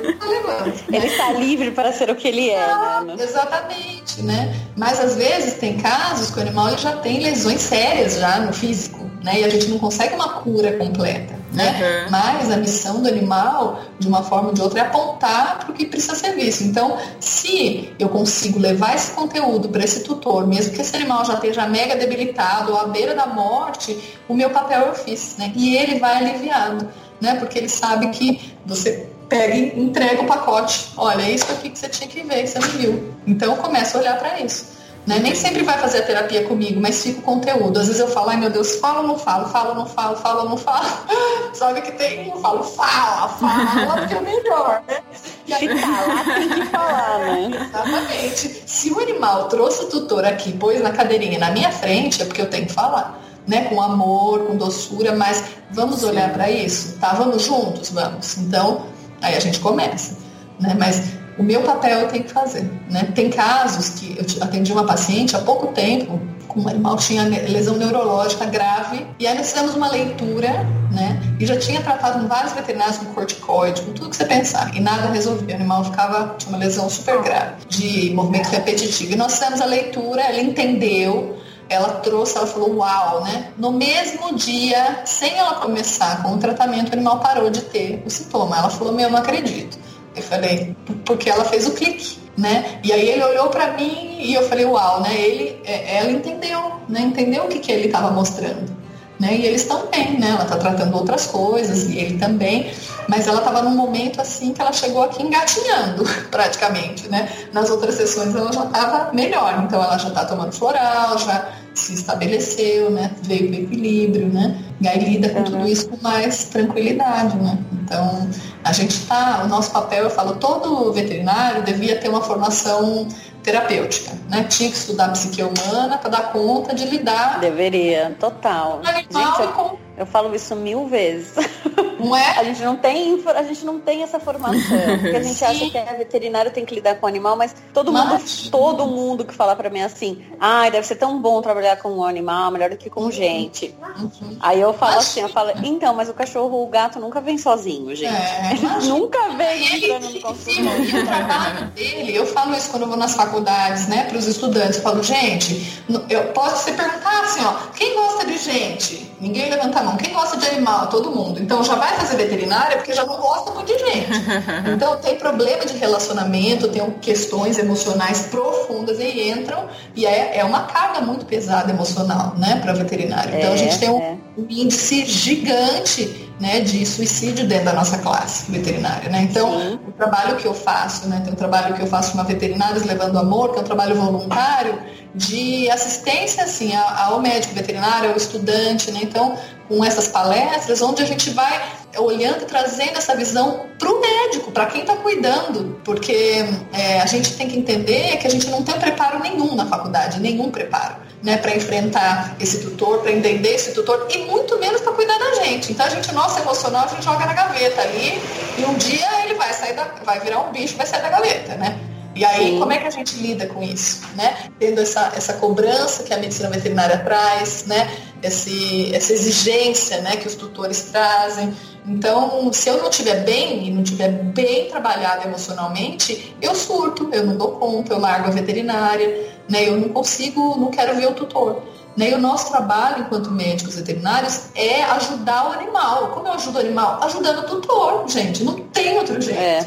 [0.91, 3.15] ele tá está livre para ser o que ele é, ah, né?
[3.19, 4.55] Exatamente, né?
[4.75, 9.10] Mas às vezes tem casos que o animal já tem lesões sérias já no físico,
[9.21, 9.41] né?
[9.41, 12.03] E a gente não consegue uma cura completa né?
[12.05, 12.11] Uhum.
[12.11, 15.73] Mas a missão do animal, de uma forma ou de outra, é apontar para o
[15.73, 16.63] que precisa ser visto.
[16.63, 21.33] Então, se eu consigo levar esse conteúdo para esse tutor, mesmo que esse animal já
[21.35, 23.97] esteja mega debilitado ou à beira da morte,
[24.27, 25.51] o meu papel eu fiz, né?
[25.55, 26.87] E ele vai aliviado,
[27.19, 27.35] né?
[27.35, 30.89] Porque ele sabe que você pega e entrega o pacote.
[30.97, 33.13] Olha, é isso aqui que você tinha que ver, que você não viu.
[33.27, 34.80] Então, eu começo a olhar para isso.
[35.05, 35.17] Né?
[35.19, 37.79] Nem sempre vai fazer a terapia comigo, mas fica o conteúdo.
[37.79, 40.15] Às vezes eu falo, ai meu Deus, falo ou não falo, falo ou não falo,
[40.17, 40.87] falo ou não falo.
[41.53, 44.97] Sabe que tem, eu falo, fala, fala, que é melhor, né?
[45.47, 47.69] E aí, falar, tem que falar, né?
[47.69, 48.63] Exatamente.
[48.65, 52.41] Se o animal trouxe o tutor aqui, pôs na cadeirinha na minha frente, é porque
[52.41, 53.19] eu tenho que falar.
[53.45, 56.09] Né, com amor, com doçura, mas vamos Sim.
[56.09, 57.15] olhar para isso, tá?
[57.15, 58.37] Vamos juntos, vamos.
[58.37, 58.85] Então,
[59.19, 60.15] aí a gente começa,
[60.59, 60.75] né?
[60.77, 62.69] Mas o meu papel eu tenho que fazer.
[62.87, 63.11] Né?
[63.15, 67.77] Tem casos que eu atendi uma paciente há pouco tempo, com o animal tinha lesão
[67.77, 69.07] neurológica grave.
[69.17, 70.49] E aí nós fizemos uma leitura,
[70.91, 71.19] né?
[71.39, 74.75] E já tinha tratado com vários veterinários com corticoide, com tudo que você pensar.
[74.75, 75.55] E nada resolvia.
[75.55, 79.13] O animal ficava, tinha uma lesão super grave de movimento repetitivo.
[79.13, 81.37] E nós fizemos a leitura, ela entendeu,
[81.69, 83.47] ela trouxe, ela falou, uau, né?
[83.57, 88.09] No mesmo dia, sem ela começar com o tratamento, o animal parou de ter o
[88.09, 88.57] sintoma.
[88.57, 89.79] Ela falou, meu, eu não acredito.
[90.15, 92.79] Eu falei, porque ela fez o clique, né?
[92.83, 95.13] E aí ele olhou para mim e eu falei, uau, né?
[95.19, 97.01] Ele, é, ela entendeu, né?
[97.01, 98.81] Entendeu o que, que ele estava mostrando.
[99.19, 99.37] Né?
[99.37, 100.29] E eles também, né?
[100.31, 102.71] Ela está tratando outras coisas e ele também,
[103.11, 107.29] mas ela estava num momento assim que ela chegou aqui engatinhando, praticamente, né?
[107.51, 111.93] Nas outras sessões ela já estava melhor, então ela já está tomando floral, já se
[111.93, 113.11] estabeleceu, né?
[113.21, 114.57] Veio o equilíbrio, né?
[114.79, 117.57] E aí lida com tudo isso com mais tranquilidade, né?
[117.83, 118.29] Então,
[118.63, 123.09] a gente está, o nosso papel, eu falo, todo veterinário devia ter uma formação
[123.43, 124.45] terapêutica, né?
[124.45, 127.41] Tinha que estudar psique humana para dar conta de lidar.
[127.41, 128.79] Deveria, total.
[128.85, 131.35] Gente, eu, eu falo isso mil vezes.
[132.05, 132.39] Não é?
[132.39, 134.77] A gente não tem, a gente não tem essa formação.
[135.01, 135.45] Porque a gente Sim.
[135.45, 139.33] acha que é veterinário tem que lidar com animal, mas todo mundo, todo mundo que
[139.33, 142.69] fala para mim assim, ai, ah, deve ser tão bom trabalhar com um animal, melhor
[142.69, 143.75] do que com gente.
[143.99, 144.37] Uhum.
[144.39, 147.95] Aí eu falo assim, eu falo, então, mas o cachorro, o gato nunca vem sozinho,
[147.95, 148.13] gente.
[148.13, 150.83] É, ele nunca vem entrando no consultório.
[150.83, 154.27] E o trabalho dele, eu falo isso quando eu vou nas faculdades, né, para os
[154.27, 159.11] estudantes, eu falo, gente, eu posso se perguntar assim, ó, quem gosta de gente?
[159.21, 159.97] Ninguém levanta a mão.
[159.97, 160.87] Quem gosta de animal?
[160.87, 161.39] Todo mundo.
[161.39, 164.11] Então já vai fazer veterinária porque já não gosta muito de gente.
[164.73, 170.63] Então tem problema de relacionamento, tem questões emocionais profundas e entram e é, é uma
[170.63, 173.35] carga muito pesada emocional, né, para veterinário.
[173.35, 174.17] Então é, a gente tem um, é.
[174.37, 179.21] um índice gigante né, de suicídio dentro da nossa classe veterinária, né?
[179.21, 179.79] Então, Sim.
[179.87, 183.19] o trabalho que eu faço, né, tem um trabalho que eu faço uma veterinários levando
[183.19, 184.79] amor, que é um trabalho voluntário
[185.13, 189.01] de assistência assim ao médico veterinário, ao estudante, né?
[189.03, 189.37] Então,
[189.71, 191.61] com essas palestras, onde a gente vai
[191.97, 197.05] olhando e trazendo essa visão para o médico, para quem está cuidando, porque é, a
[197.05, 200.97] gente tem que entender que a gente não tem preparo nenhum na faculdade, nenhum preparo,
[201.23, 205.35] né, para enfrentar esse tutor, para entender esse tutor e muito menos para cuidar da
[205.35, 205.71] gente.
[205.71, 208.21] Então a gente, nosso emocional, a gente joga na gaveta ali
[208.57, 211.55] e um dia ele vai sair da, vai virar um bicho, vai sair da gaveta,
[211.55, 211.79] né?
[212.13, 212.59] E aí, Sim.
[212.59, 214.49] como é que a gente lida com isso, né?
[214.59, 217.89] Tendo essa, essa cobrança que a medicina veterinária traz, né?
[218.21, 221.53] Esse, essa exigência, né, que os tutores trazem.
[221.85, 227.25] Então, se eu não estiver bem e não estiver bem trabalhado emocionalmente, eu surto, eu
[227.25, 229.67] não dou conta, eu largo a veterinária, né?
[229.67, 231.63] Eu não consigo, não quero ver o tutor.
[231.95, 232.11] Né?
[232.11, 236.09] E o nosso trabalho enquanto médicos veterinários é ajudar o animal.
[236.09, 236.99] Como eu ajudo o animal?
[237.03, 238.43] Ajudando o tutor, gente.
[238.43, 239.39] Não tem outro jeito.
[239.39, 239.65] É.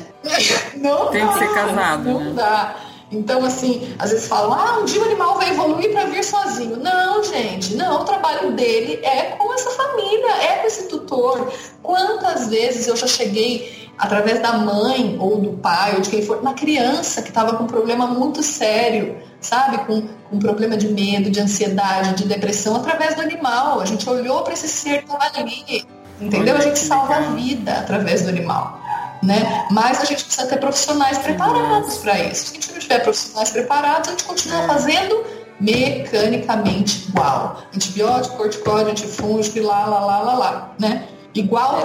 [0.77, 2.05] Não tem dá, que ser casado.
[2.05, 2.33] Não né?
[2.35, 2.77] dá.
[3.13, 6.77] Então, assim, às vezes falam, ah, um dia o animal vai evoluir para vir sozinho.
[6.77, 11.53] Não, gente, não, o trabalho dele é com essa família, é com esse tutor.
[11.83, 16.39] Quantas vezes eu já cheguei através da mãe ou do pai ou de quem for,
[16.39, 19.79] uma criança que estava com um problema muito sério, sabe?
[19.79, 23.81] Com, com um problema de medo, de ansiedade, de depressão, através do animal.
[23.81, 25.87] A gente olhou para esse ser que estava ali,
[26.21, 26.57] entendeu?
[26.57, 28.81] A gente salva a vida através do animal.
[29.23, 29.67] Né?
[29.71, 32.47] Mas a gente precisa ter profissionais preparados para isso.
[32.47, 34.67] Se a gente não tiver profissionais preparados, a gente continua é.
[34.67, 35.25] fazendo
[35.59, 37.63] mecanicamente igual.
[37.75, 41.09] Antibiótico, corticóide, antifúngico e lá, lá, lá, lá, lá, né?
[41.35, 41.83] Igual é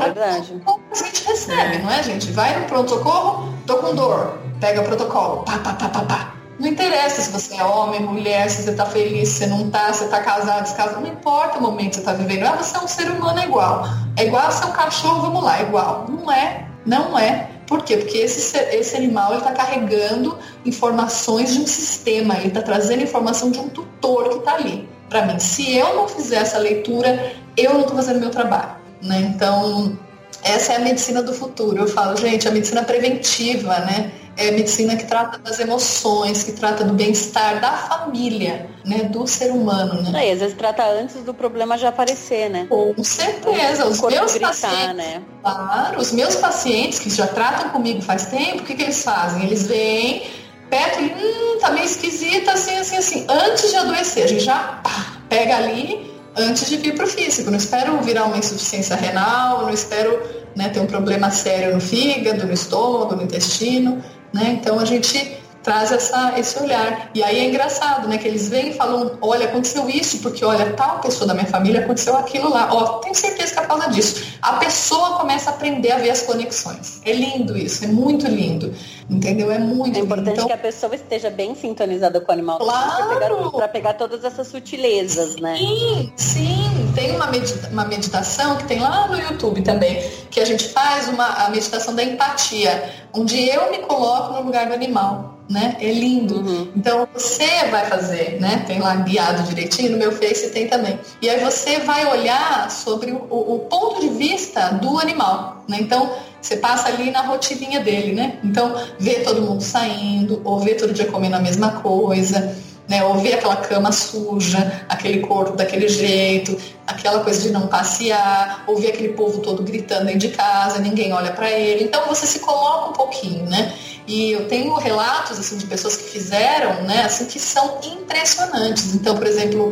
[0.91, 2.31] a gente recebe, não é, gente?
[2.31, 6.33] Vai no pronto-socorro, tô com dor, pega o protocolo, pá, pá, pá, pá, pá.
[6.59, 9.91] Não interessa se você é homem, mulher, se você tá feliz, se você não tá,
[9.93, 12.45] se você tá casado, descasado, não importa o momento que você tá vivendo.
[12.45, 13.85] Ah, você é um ser humano é igual.
[14.17, 16.05] É igual a ser um cachorro, vamos lá, é igual.
[16.09, 17.49] Não é, não é.
[17.65, 17.97] Por quê?
[17.97, 23.59] Porque esse, esse animal está carregando informações de um sistema, ele está trazendo informação de
[23.59, 24.89] um tutor que está ali.
[25.07, 28.78] Para mim, se eu não fizer essa leitura, eu não estou fazendo meu trabalho.
[29.01, 29.31] Né?
[29.33, 29.97] Então,
[30.43, 31.77] essa é a medicina do futuro.
[31.77, 34.11] Eu falo, gente, a medicina preventiva, né?
[34.37, 39.03] É a medicina que trata das emoções, que trata do bem-estar da família, né?
[39.03, 40.29] Do ser humano, né?
[40.29, 42.65] É, às vezes trata antes do problema já aparecer, né?
[42.69, 43.85] Com certeza.
[43.85, 45.21] Os meus gritar, pacientes, né?
[45.43, 49.43] Claro, os meus pacientes que já tratam comigo faz tempo, o que, que eles fazem?
[49.43, 50.23] Eles vêm,
[50.69, 53.25] perto, hum, tá meio esquisita, assim, assim, assim.
[53.27, 57.49] Antes de adoecer, a gente já pá, pega ali antes de vir para o físico.
[57.49, 60.21] Não espero virar uma insuficiência renal, não espero
[60.55, 64.03] né, ter um problema sério no fígado, no estômago, no intestino.
[64.33, 64.57] Né?
[64.59, 67.09] Então a gente traz essa, esse olhar.
[67.13, 68.17] E aí é engraçado, né?
[68.17, 71.81] Que eles vêm e falam, olha, aconteceu isso, porque olha, tal pessoa da minha família
[71.81, 72.69] aconteceu aquilo lá.
[72.71, 74.37] Ó, tenho certeza que é por causa disso.
[74.41, 77.01] A pessoa começa a aprender a ver as conexões.
[77.05, 78.73] É lindo isso, é muito lindo.
[79.09, 79.51] Entendeu?
[79.51, 83.17] É muito É importante então, que a pessoa esteja bem sintonizada com o animal claro.
[83.17, 85.57] para pegar, pegar, todas essas sutilezas, né?
[85.57, 86.91] Sim, sim.
[86.93, 91.07] Tem uma, medita uma meditação que tem lá no YouTube também, que a gente faz
[91.07, 95.75] uma, a meditação da empatia, onde eu me coloco no lugar do animal né?
[95.79, 96.35] É lindo.
[96.35, 96.71] Uhum.
[96.75, 98.63] Então você vai fazer, né?
[98.67, 100.99] Tem lá guiado direitinho, no meu Face tem também.
[101.21, 105.77] E aí você vai olhar sobre o, o ponto de vista do animal, né?
[105.81, 108.39] Então você passa ali na rotininha dele, né?
[108.43, 112.55] Então vê todo mundo saindo, ou vê todo dia comendo a mesma coisa.
[112.89, 113.01] Né,
[113.35, 119.41] aquela cama suja, aquele corpo daquele jeito, aquela coisa de não passear, ouvir aquele povo
[119.41, 121.83] todo gritando dentro de casa, ninguém olha para ele.
[121.83, 123.75] Então você se coloca um pouquinho, né?
[124.07, 128.95] E eu tenho relatos assim de pessoas que fizeram, né, assim que são impressionantes.
[128.95, 129.71] Então, por exemplo,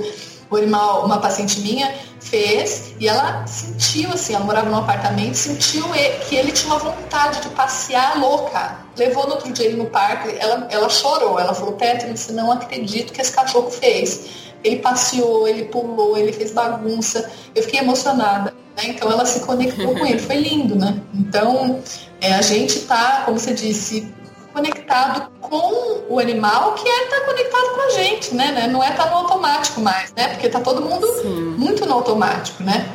[0.50, 5.86] uma paciente minha fez e ela sentiu assim, ela morava num apartamento, sentiu
[6.28, 8.80] que ele tinha uma vontade de passear louca.
[8.98, 12.52] Levou no outro dia ele no parque, ela, ela chorou, ela falou, Petro, você não
[12.52, 14.48] acredito que esse cachorro fez.
[14.64, 17.30] Ele passeou, ele pulou, ele fez bagunça.
[17.54, 18.54] Eu fiquei emocionada.
[18.76, 18.90] Né?
[18.90, 21.00] Então ela se conectou com ele, foi lindo, né?
[21.14, 21.80] Então
[22.20, 24.12] é, a gente tá, como você disse,
[24.58, 28.52] conectado com o animal que é estar tá conectado com a gente, né?
[28.52, 28.68] né?
[28.68, 30.30] Não é estar tá no automático mais, né?
[30.30, 31.56] Porque tá todo mundo Sim.
[31.58, 32.90] muito no automático, né?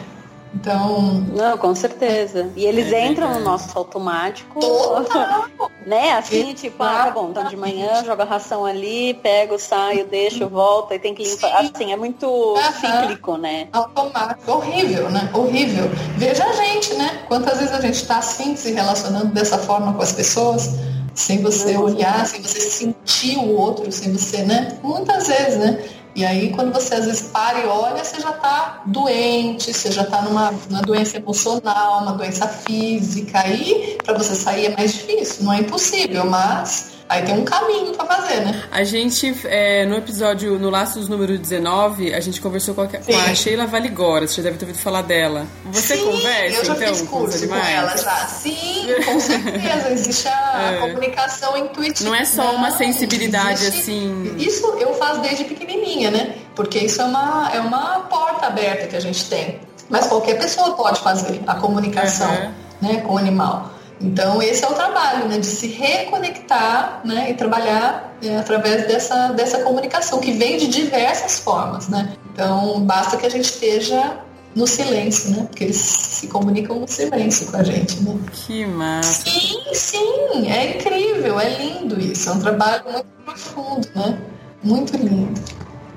[0.55, 1.25] Então.
[1.35, 2.51] Não, com certeza.
[2.55, 4.61] E eles é entram no nosso automático.
[4.61, 5.47] Total.
[5.87, 6.13] né?
[6.13, 10.47] Assim, tipo, ah, tá bom, então de manhã joga a ração ali, pego, saio, deixo,
[10.49, 11.61] volta e tem que limpar.
[11.61, 11.71] Sim.
[11.75, 12.57] Assim, é muito uhum.
[12.81, 13.69] cíclico, né?
[13.73, 14.51] Automático.
[14.51, 15.31] Horrível, né?
[15.33, 15.89] Horrível.
[16.19, 17.23] Veja a gente, né?
[17.29, 21.77] Quantas vezes a gente tá assim, se relacionando dessa forma com as pessoas sem você
[21.77, 24.79] olhar, sem você sentir o outro, sem você, né?
[24.83, 25.79] Muitas vezes, né?
[26.15, 30.03] E aí, quando você às vezes para e olha, você já está doente, você já
[30.03, 33.41] está numa, numa doença emocional, uma doença física.
[33.41, 37.93] Aí, para você sair é mais difícil, não é impossível, mas Aí tem um caminho
[37.93, 38.63] para fazer, né?
[38.71, 43.15] A gente, é, no episódio, no Laços número 19, a gente conversou com a, com
[43.15, 45.47] a Sheila Valigora, você já deve ter ouvido falar dela.
[45.67, 48.17] Você Sim, conversa, eu já então, fiz curso com, com ela já.
[48.29, 49.91] Sim, com certeza.
[49.91, 50.77] Existe a é.
[50.79, 52.09] comunicação intuitiva.
[52.09, 54.35] Não é só uma sensibilidade existe, assim.
[54.39, 56.35] Isso eu faço desde pequenininha, né?
[56.55, 59.61] Porque isso é uma, é uma porta aberta que a gente tem.
[59.91, 62.53] Mas qualquer pessoa pode fazer a comunicação uhum.
[62.81, 63.82] né, com o animal.
[64.03, 69.28] Então, esse é o trabalho, né, de se reconectar né, e trabalhar é, através dessa,
[69.28, 71.88] dessa comunicação, que vem de diversas formas.
[71.88, 72.12] Né?
[72.32, 74.18] Então, basta que a gente esteja
[74.55, 75.46] no silêncio, né?
[75.48, 78.18] Porque eles se comunicam no silêncio com a gente, né?
[78.32, 79.30] Que massa!
[79.30, 82.28] Sim, sim, é incrível, é lindo isso.
[82.28, 84.18] É um trabalho muito profundo, né?
[84.62, 85.40] Muito lindo.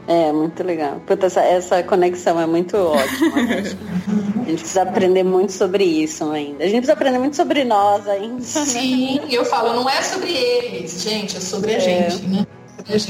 [0.07, 1.01] É, muito legal.
[1.05, 3.35] Puta, essa, essa conexão é muito ótima.
[3.43, 3.63] Né?
[4.45, 6.63] a gente precisa aprender muito sobre isso ainda.
[6.63, 8.41] A gente precisa aprender muito sobre nós ainda.
[8.41, 11.79] Sim, eu falo, não é sobre eles, gente, é sobre a é.
[11.79, 12.45] gente, né?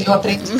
[0.05, 0.51] Eu aprendi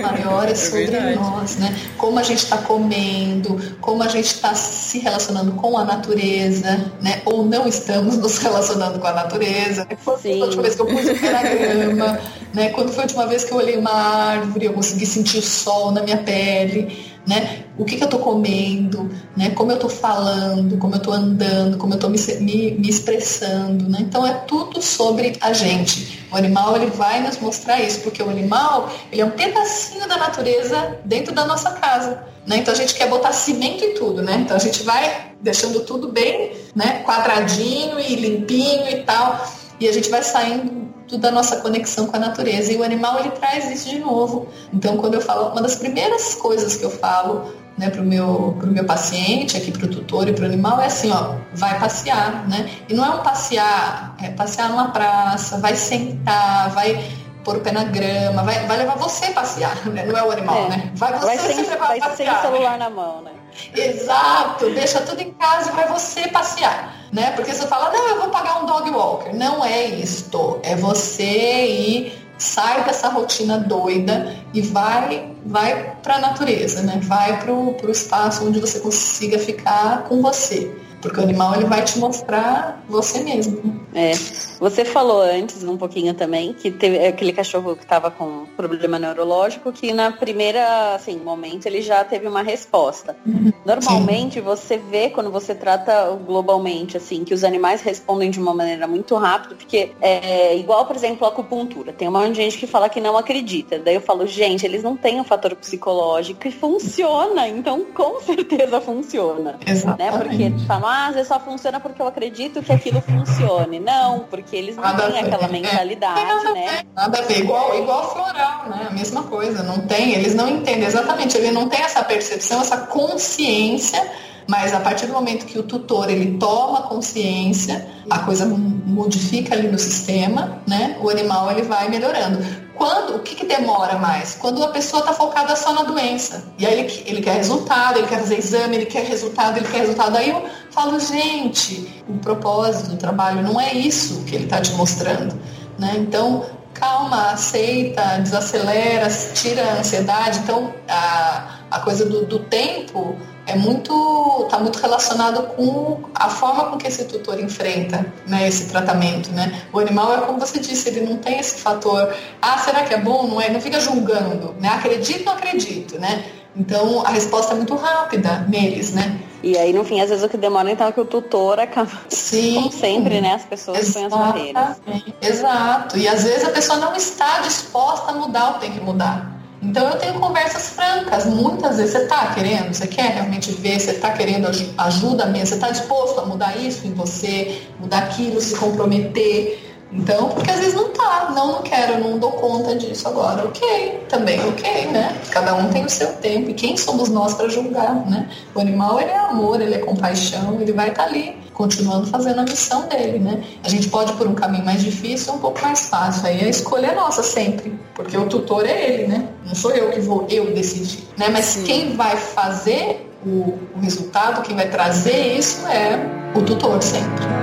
[0.00, 1.76] maior é sobre é nós, né?
[1.98, 7.20] Como a gente está comendo, como a gente está se relacionando com a natureza, né?
[7.24, 9.86] Ou não estamos nos relacionando com a natureza.
[10.04, 12.20] Quando foi a última vez que eu pus o pé na grama,
[12.54, 12.68] né?
[12.70, 15.90] Quando foi a última vez que eu olhei uma árvore, eu consegui sentir o sol
[15.90, 17.64] na minha pele né?
[17.78, 19.50] O que, que eu estou comendo, né?
[19.50, 23.88] Como eu estou falando, como eu estou andando, como eu estou me, me, me, expressando,
[23.88, 23.98] né?
[24.00, 26.26] Então é tudo sobre a gente.
[26.30, 30.16] O animal ele vai nos mostrar isso, porque o animal ele é um pedacinho da
[30.16, 32.58] natureza dentro da nossa casa, né?
[32.58, 34.36] Então a gente quer botar cimento em tudo, né?
[34.36, 37.02] Então a gente vai deixando tudo bem, né?
[37.04, 39.46] Quadradinho e limpinho e tal,
[39.80, 40.81] e a gente vai saindo
[41.18, 42.72] da nossa conexão com a natureza.
[42.72, 44.48] E o animal ele traz isso de novo.
[44.72, 48.56] Então, quando eu falo, uma das primeiras coisas que eu falo né, para o meu,
[48.58, 51.78] pro meu paciente, aqui para o tutor e para o animal, é assim, ó, vai
[51.78, 52.70] passear, né?
[52.88, 57.02] E não é um passear, é passear numa praça, vai sentar, vai
[57.42, 60.04] pôr o pé na grama, vai, vai levar você passear, né?
[60.04, 60.68] Não é o animal, é.
[60.68, 60.92] né?
[60.94, 62.42] Vai você vai sem, levar vai passear.
[62.42, 63.32] sem celular na mão, né?
[63.74, 67.32] Exato, deixa tudo em casa e vai você passear, né?
[67.32, 69.32] Porque você fala, não, eu vou pagar um dog walker.
[69.34, 76.18] Não é isto, é você ir, sai dessa rotina doida e vai, vai para a
[76.18, 76.98] natureza, né?
[77.02, 80.74] Vai para o espaço onde você consiga ficar com você.
[81.02, 83.82] Porque o animal ele vai te mostrar você mesmo.
[83.94, 84.12] É.
[84.60, 89.72] Você falou antes um pouquinho também que teve aquele cachorro que estava com problema neurológico
[89.72, 93.16] que na primeira assim, momento ele já teve uma resposta.
[93.26, 93.52] Uhum.
[93.66, 94.40] Normalmente Sim.
[94.40, 99.16] você vê quando você trata globalmente assim que os animais respondem de uma maneira muito
[99.16, 101.92] rápida, porque é igual, por exemplo, a acupuntura.
[101.92, 103.78] Tem um monte de gente que fala que não acredita.
[103.78, 107.48] Daí eu falo, gente, eles não têm um fator psicológico e funciona.
[107.48, 109.58] Então, com certeza funciona.
[109.66, 110.38] Exatamente.
[110.38, 110.50] Né?
[110.50, 113.80] Porque falam, ah, às vezes só funciona porque eu acredito que aquilo funcione.
[113.80, 116.66] Não, porque eles não nada têm aquela mentalidade, é, nada né?
[116.66, 118.86] Ver, nada a ver, igual, igual floral, né?
[118.90, 119.62] A mesma coisa.
[119.62, 124.02] Não tem, eles não entendem exatamente, ele não tem essa percepção, essa consciência
[124.48, 129.68] mas a partir do momento que o tutor ele toma consciência, a coisa modifica ali
[129.68, 130.98] no sistema, né?
[131.00, 132.38] O animal ele vai melhorando.
[132.74, 134.34] Quando, o que, que demora mais?
[134.34, 136.44] Quando a pessoa está focada só na doença.
[136.58, 139.80] E aí ele, ele quer resultado, ele quer fazer exame, ele quer resultado, ele quer
[139.80, 140.16] resultado.
[140.16, 144.72] Aí eu falo, gente, o propósito do trabalho não é isso que ele está te
[144.72, 145.38] mostrando.
[145.78, 145.94] Né?
[145.98, 150.38] Então, calma, aceita, desacelera, tira a ansiedade.
[150.40, 153.16] Então, a, a coisa do, do tempo
[153.46, 158.68] é muito está muito relacionado com a forma com que esse tutor enfrenta né, esse
[158.68, 162.84] tratamento né o animal é como você disse ele não tem esse fator ah será
[162.84, 166.24] que é bom não é não fica julgando né acredito não acredito né
[166.56, 170.28] então a resposta é muito rápida neles né e aí, no fim, às vezes o
[170.28, 171.90] que demora então é que o tutor acaba.
[172.08, 172.54] Sim.
[172.54, 173.34] Como sempre, né?
[173.34, 174.80] As pessoas põem as barreiras.
[175.20, 175.98] Exato.
[175.98, 179.41] E às vezes a pessoa não está disposta a mudar o que tem que mudar.
[179.62, 183.92] Então eu tenho conversas francas, muitas vezes você está querendo, você quer realmente ver, você
[183.92, 188.56] está querendo ajuda mesmo, você está disposto a mudar isso em você, mudar aquilo, se
[188.56, 189.71] comprometer.
[189.94, 193.44] Então, porque às vezes não tá, não, não quero, não dou conta disso agora.
[193.44, 195.14] Ok, também ok, né?
[195.30, 196.50] Cada um tem o seu tempo.
[196.50, 198.28] E quem somos nós para julgar, né?
[198.54, 202.40] O animal, ele é amor, ele é compaixão, ele vai estar tá ali, continuando fazendo
[202.40, 203.42] a missão dele, né?
[203.62, 206.26] A gente pode ir por um caminho mais difícil ou um pouco mais fácil.
[206.26, 209.28] Aí a escolha é nossa sempre, porque o tutor é ele, né?
[209.44, 211.28] Não sou eu que vou eu decidir, né?
[211.30, 211.64] Mas Sim.
[211.64, 215.98] quem vai fazer o, o resultado, quem vai trazer isso é
[216.34, 217.41] o tutor sempre.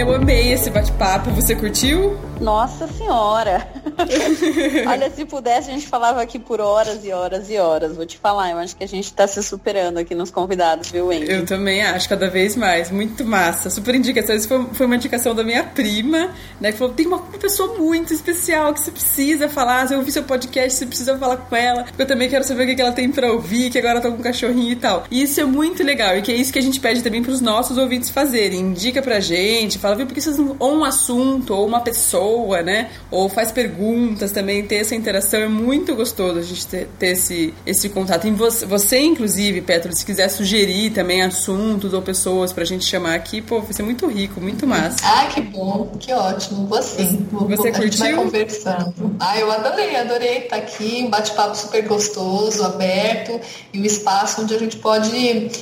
[0.00, 1.30] Eu amei esse bate-papo.
[1.30, 2.18] Você curtiu?
[2.40, 3.66] Nossa senhora!
[4.86, 7.96] Olha, se pudesse, a gente falava aqui por horas e horas e horas.
[7.96, 11.06] Vou te falar, eu acho que a gente tá se superando aqui nos convidados, viu,
[11.06, 11.30] Wendy?
[11.30, 12.90] Eu também acho, cada vez mais.
[12.90, 13.70] Muito massa.
[13.70, 14.34] Super indicação.
[14.34, 16.30] Isso foi, foi uma indicação da minha prima,
[16.60, 16.72] né?
[16.72, 19.86] Que falou: tem uma, pessoa muito especial que você precisa falar.
[19.86, 21.84] Se eu ouvir seu podcast, você precisa falar com ela.
[21.84, 24.16] Porque eu também quero saber o que ela tem pra ouvir, que agora tá com
[24.16, 25.04] um cachorrinho e tal.
[25.10, 26.16] E isso é muito legal.
[26.16, 28.60] E que é isso que a gente pede também pros nossos ouvintes fazerem.
[28.60, 30.56] Indica pra gente, fala, viu, porque vocês não.
[30.58, 32.90] Ou um assunto, ou uma pessoa, né?
[33.10, 33.83] Ou faz perguntas
[34.32, 38.26] também, ter essa interação é muito gostoso a gente ter, ter esse, esse contato.
[38.26, 43.14] E você, você, inclusive, Petro, se quiser sugerir também assuntos ou pessoas pra gente chamar
[43.14, 44.98] aqui, pô, vai ser muito rico, muito massa.
[45.02, 46.66] Ah, que bom, que ótimo.
[46.66, 47.82] Você, vou, você curtiu?
[47.82, 49.16] A gente vai conversando.
[49.20, 53.40] Ah, eu adorei, adorei estar aqui, um bate-papo super gostoso, aberto,
[53.72, 55.14] e o espaço onde a gente pode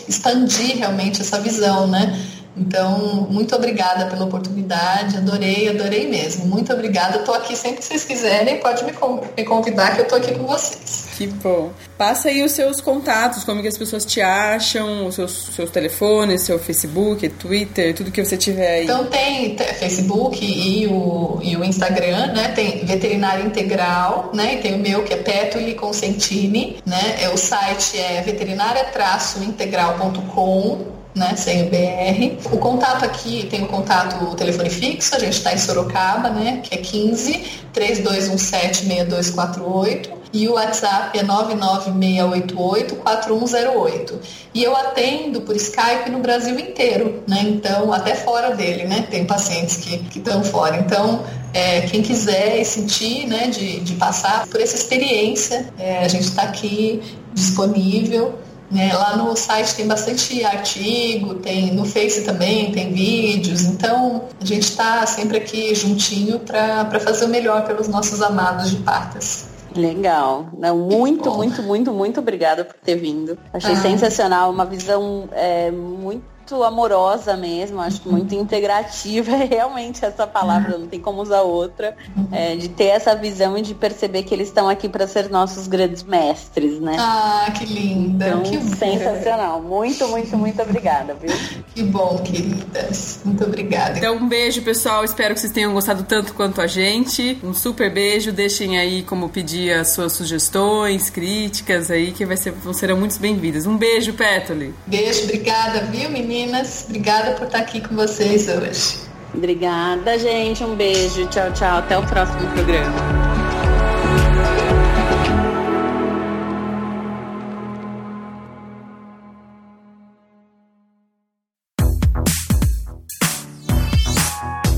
[0.09, 2.19] expandir realmente essa visão, né?
[2.57, 6.47] Então, muito obrigada pela oportunidade, adorei, adorei mesmo.
[6.47, 7.19] Muito obrigada.
[7.19, 8.93] Estou aqui sempre que vocês quiserem, pode me
[9.45, 11.09] convidar que eu estou aqui com vocês.
[11.17, 11.73] Que bom.
[11.97, 16.43] Passa aí os seus contatos, como que as pessoas te acham, os seus, seus telefones,
[16.43, 18.83] seu Facebook, Twitter, tudo que você tiver aí.
[18.85, 22.49] Então tem Facebook e o, e o Instagram, né?
[22.49, 24.55] Tem Veterinária Integral, né?
[24.55, 27.19] E tem o meu que é Petuli Consentini, né?
[27.21, 32.49] É, o site é veterinária-integral.com né, sem o BR.
[32.53, 36.61] O contato aqui tem o contato, o telefone fixo, a gente está em Sorocaba, né,
[36.63, 44.21] que é 15 3217 6248 e o WhatsApp é 99688 4108.
[44.55, 47.43] E eu atendo por Skype no Brasil inteiro, né?
[47.43, 49.07] Então, até fora dele, né?
[49.11, 50.79] Tem pacientes que estão fora.
[50.79, 56.25] Então, é, quem quiser sentir, né, de, de passar por essa experiência, é, a gente
[56.25, 57.03] está aqui
[57.35, 58.39] disponível.
[58.73, 58.91] Né?
[58.95, 64.63] Lá no site tem bastante artigo, tem no Face também tem vídeos, então a gente
[64.63, 69.47] está sempre aqui juntinho para fazer o melhor pelos nossos amados de partas.
[69.77, 70.47] Legal.
[70.57, 73.39] Não, muito, muito, muito, muito obrigada por ter vindo.
[73.53, 73.77] Achei ah.
[73.77, 80.77] sensacional, uma visão é, muito muito amorosa mesmo, acho muito integrativa, é realmente essa palavra,
[80.77, 81.97] não tem como usar outra,
[82.31, 85.67] é, de ter essa visão e de perceber que eles estão aqui para ser nossos
[85.67, 86.97] grandes mestres, né?
[86.99, 89.63] Ah, que linda, então, que sensacional.
[89.63, 91.33] Muito, muito, muito obrigada, viu?
[91.75, 93.21] Que bom, queridas.
[93.25, 93.99] Muito obrigada.
[93.99, 95.05] Então, um beijo, pessoal.
[95.05, 97.39] Espero que vocês tenham gostado tanto quanto a gente.
[97.43, 98.33] Um super beijo.
[98.33, 103.67] Deixem aí como pedir as suas sugestões, críticas aí, que vai ser, serão muito bem-vindas.
[103.67, 104.75] Um beijo, Petoli.
[104.87, 106.11] Beijo, obrigada, viu,
[106.43, 106.85] meninas?
[106.89, 108.99] Obrigada por estar aqui com vocês hoje.
[109.35, 110.63] Obrigada, gente.
[110.63, 111.27] Um beijo.
[111.29, 111.79] Tchau, tchau.
[111.79, 113.23] Até o próximo programa.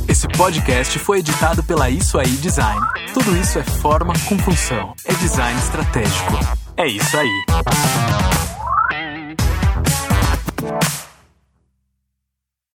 [0.09, 2.81] Esse podcast foi editado pela Isso Aí Design.
[3.13, 4.95] Tudo isso é forma com função.
[5.05, 6.39] É design estratégico.
[6.77, 8.54] É isso aí.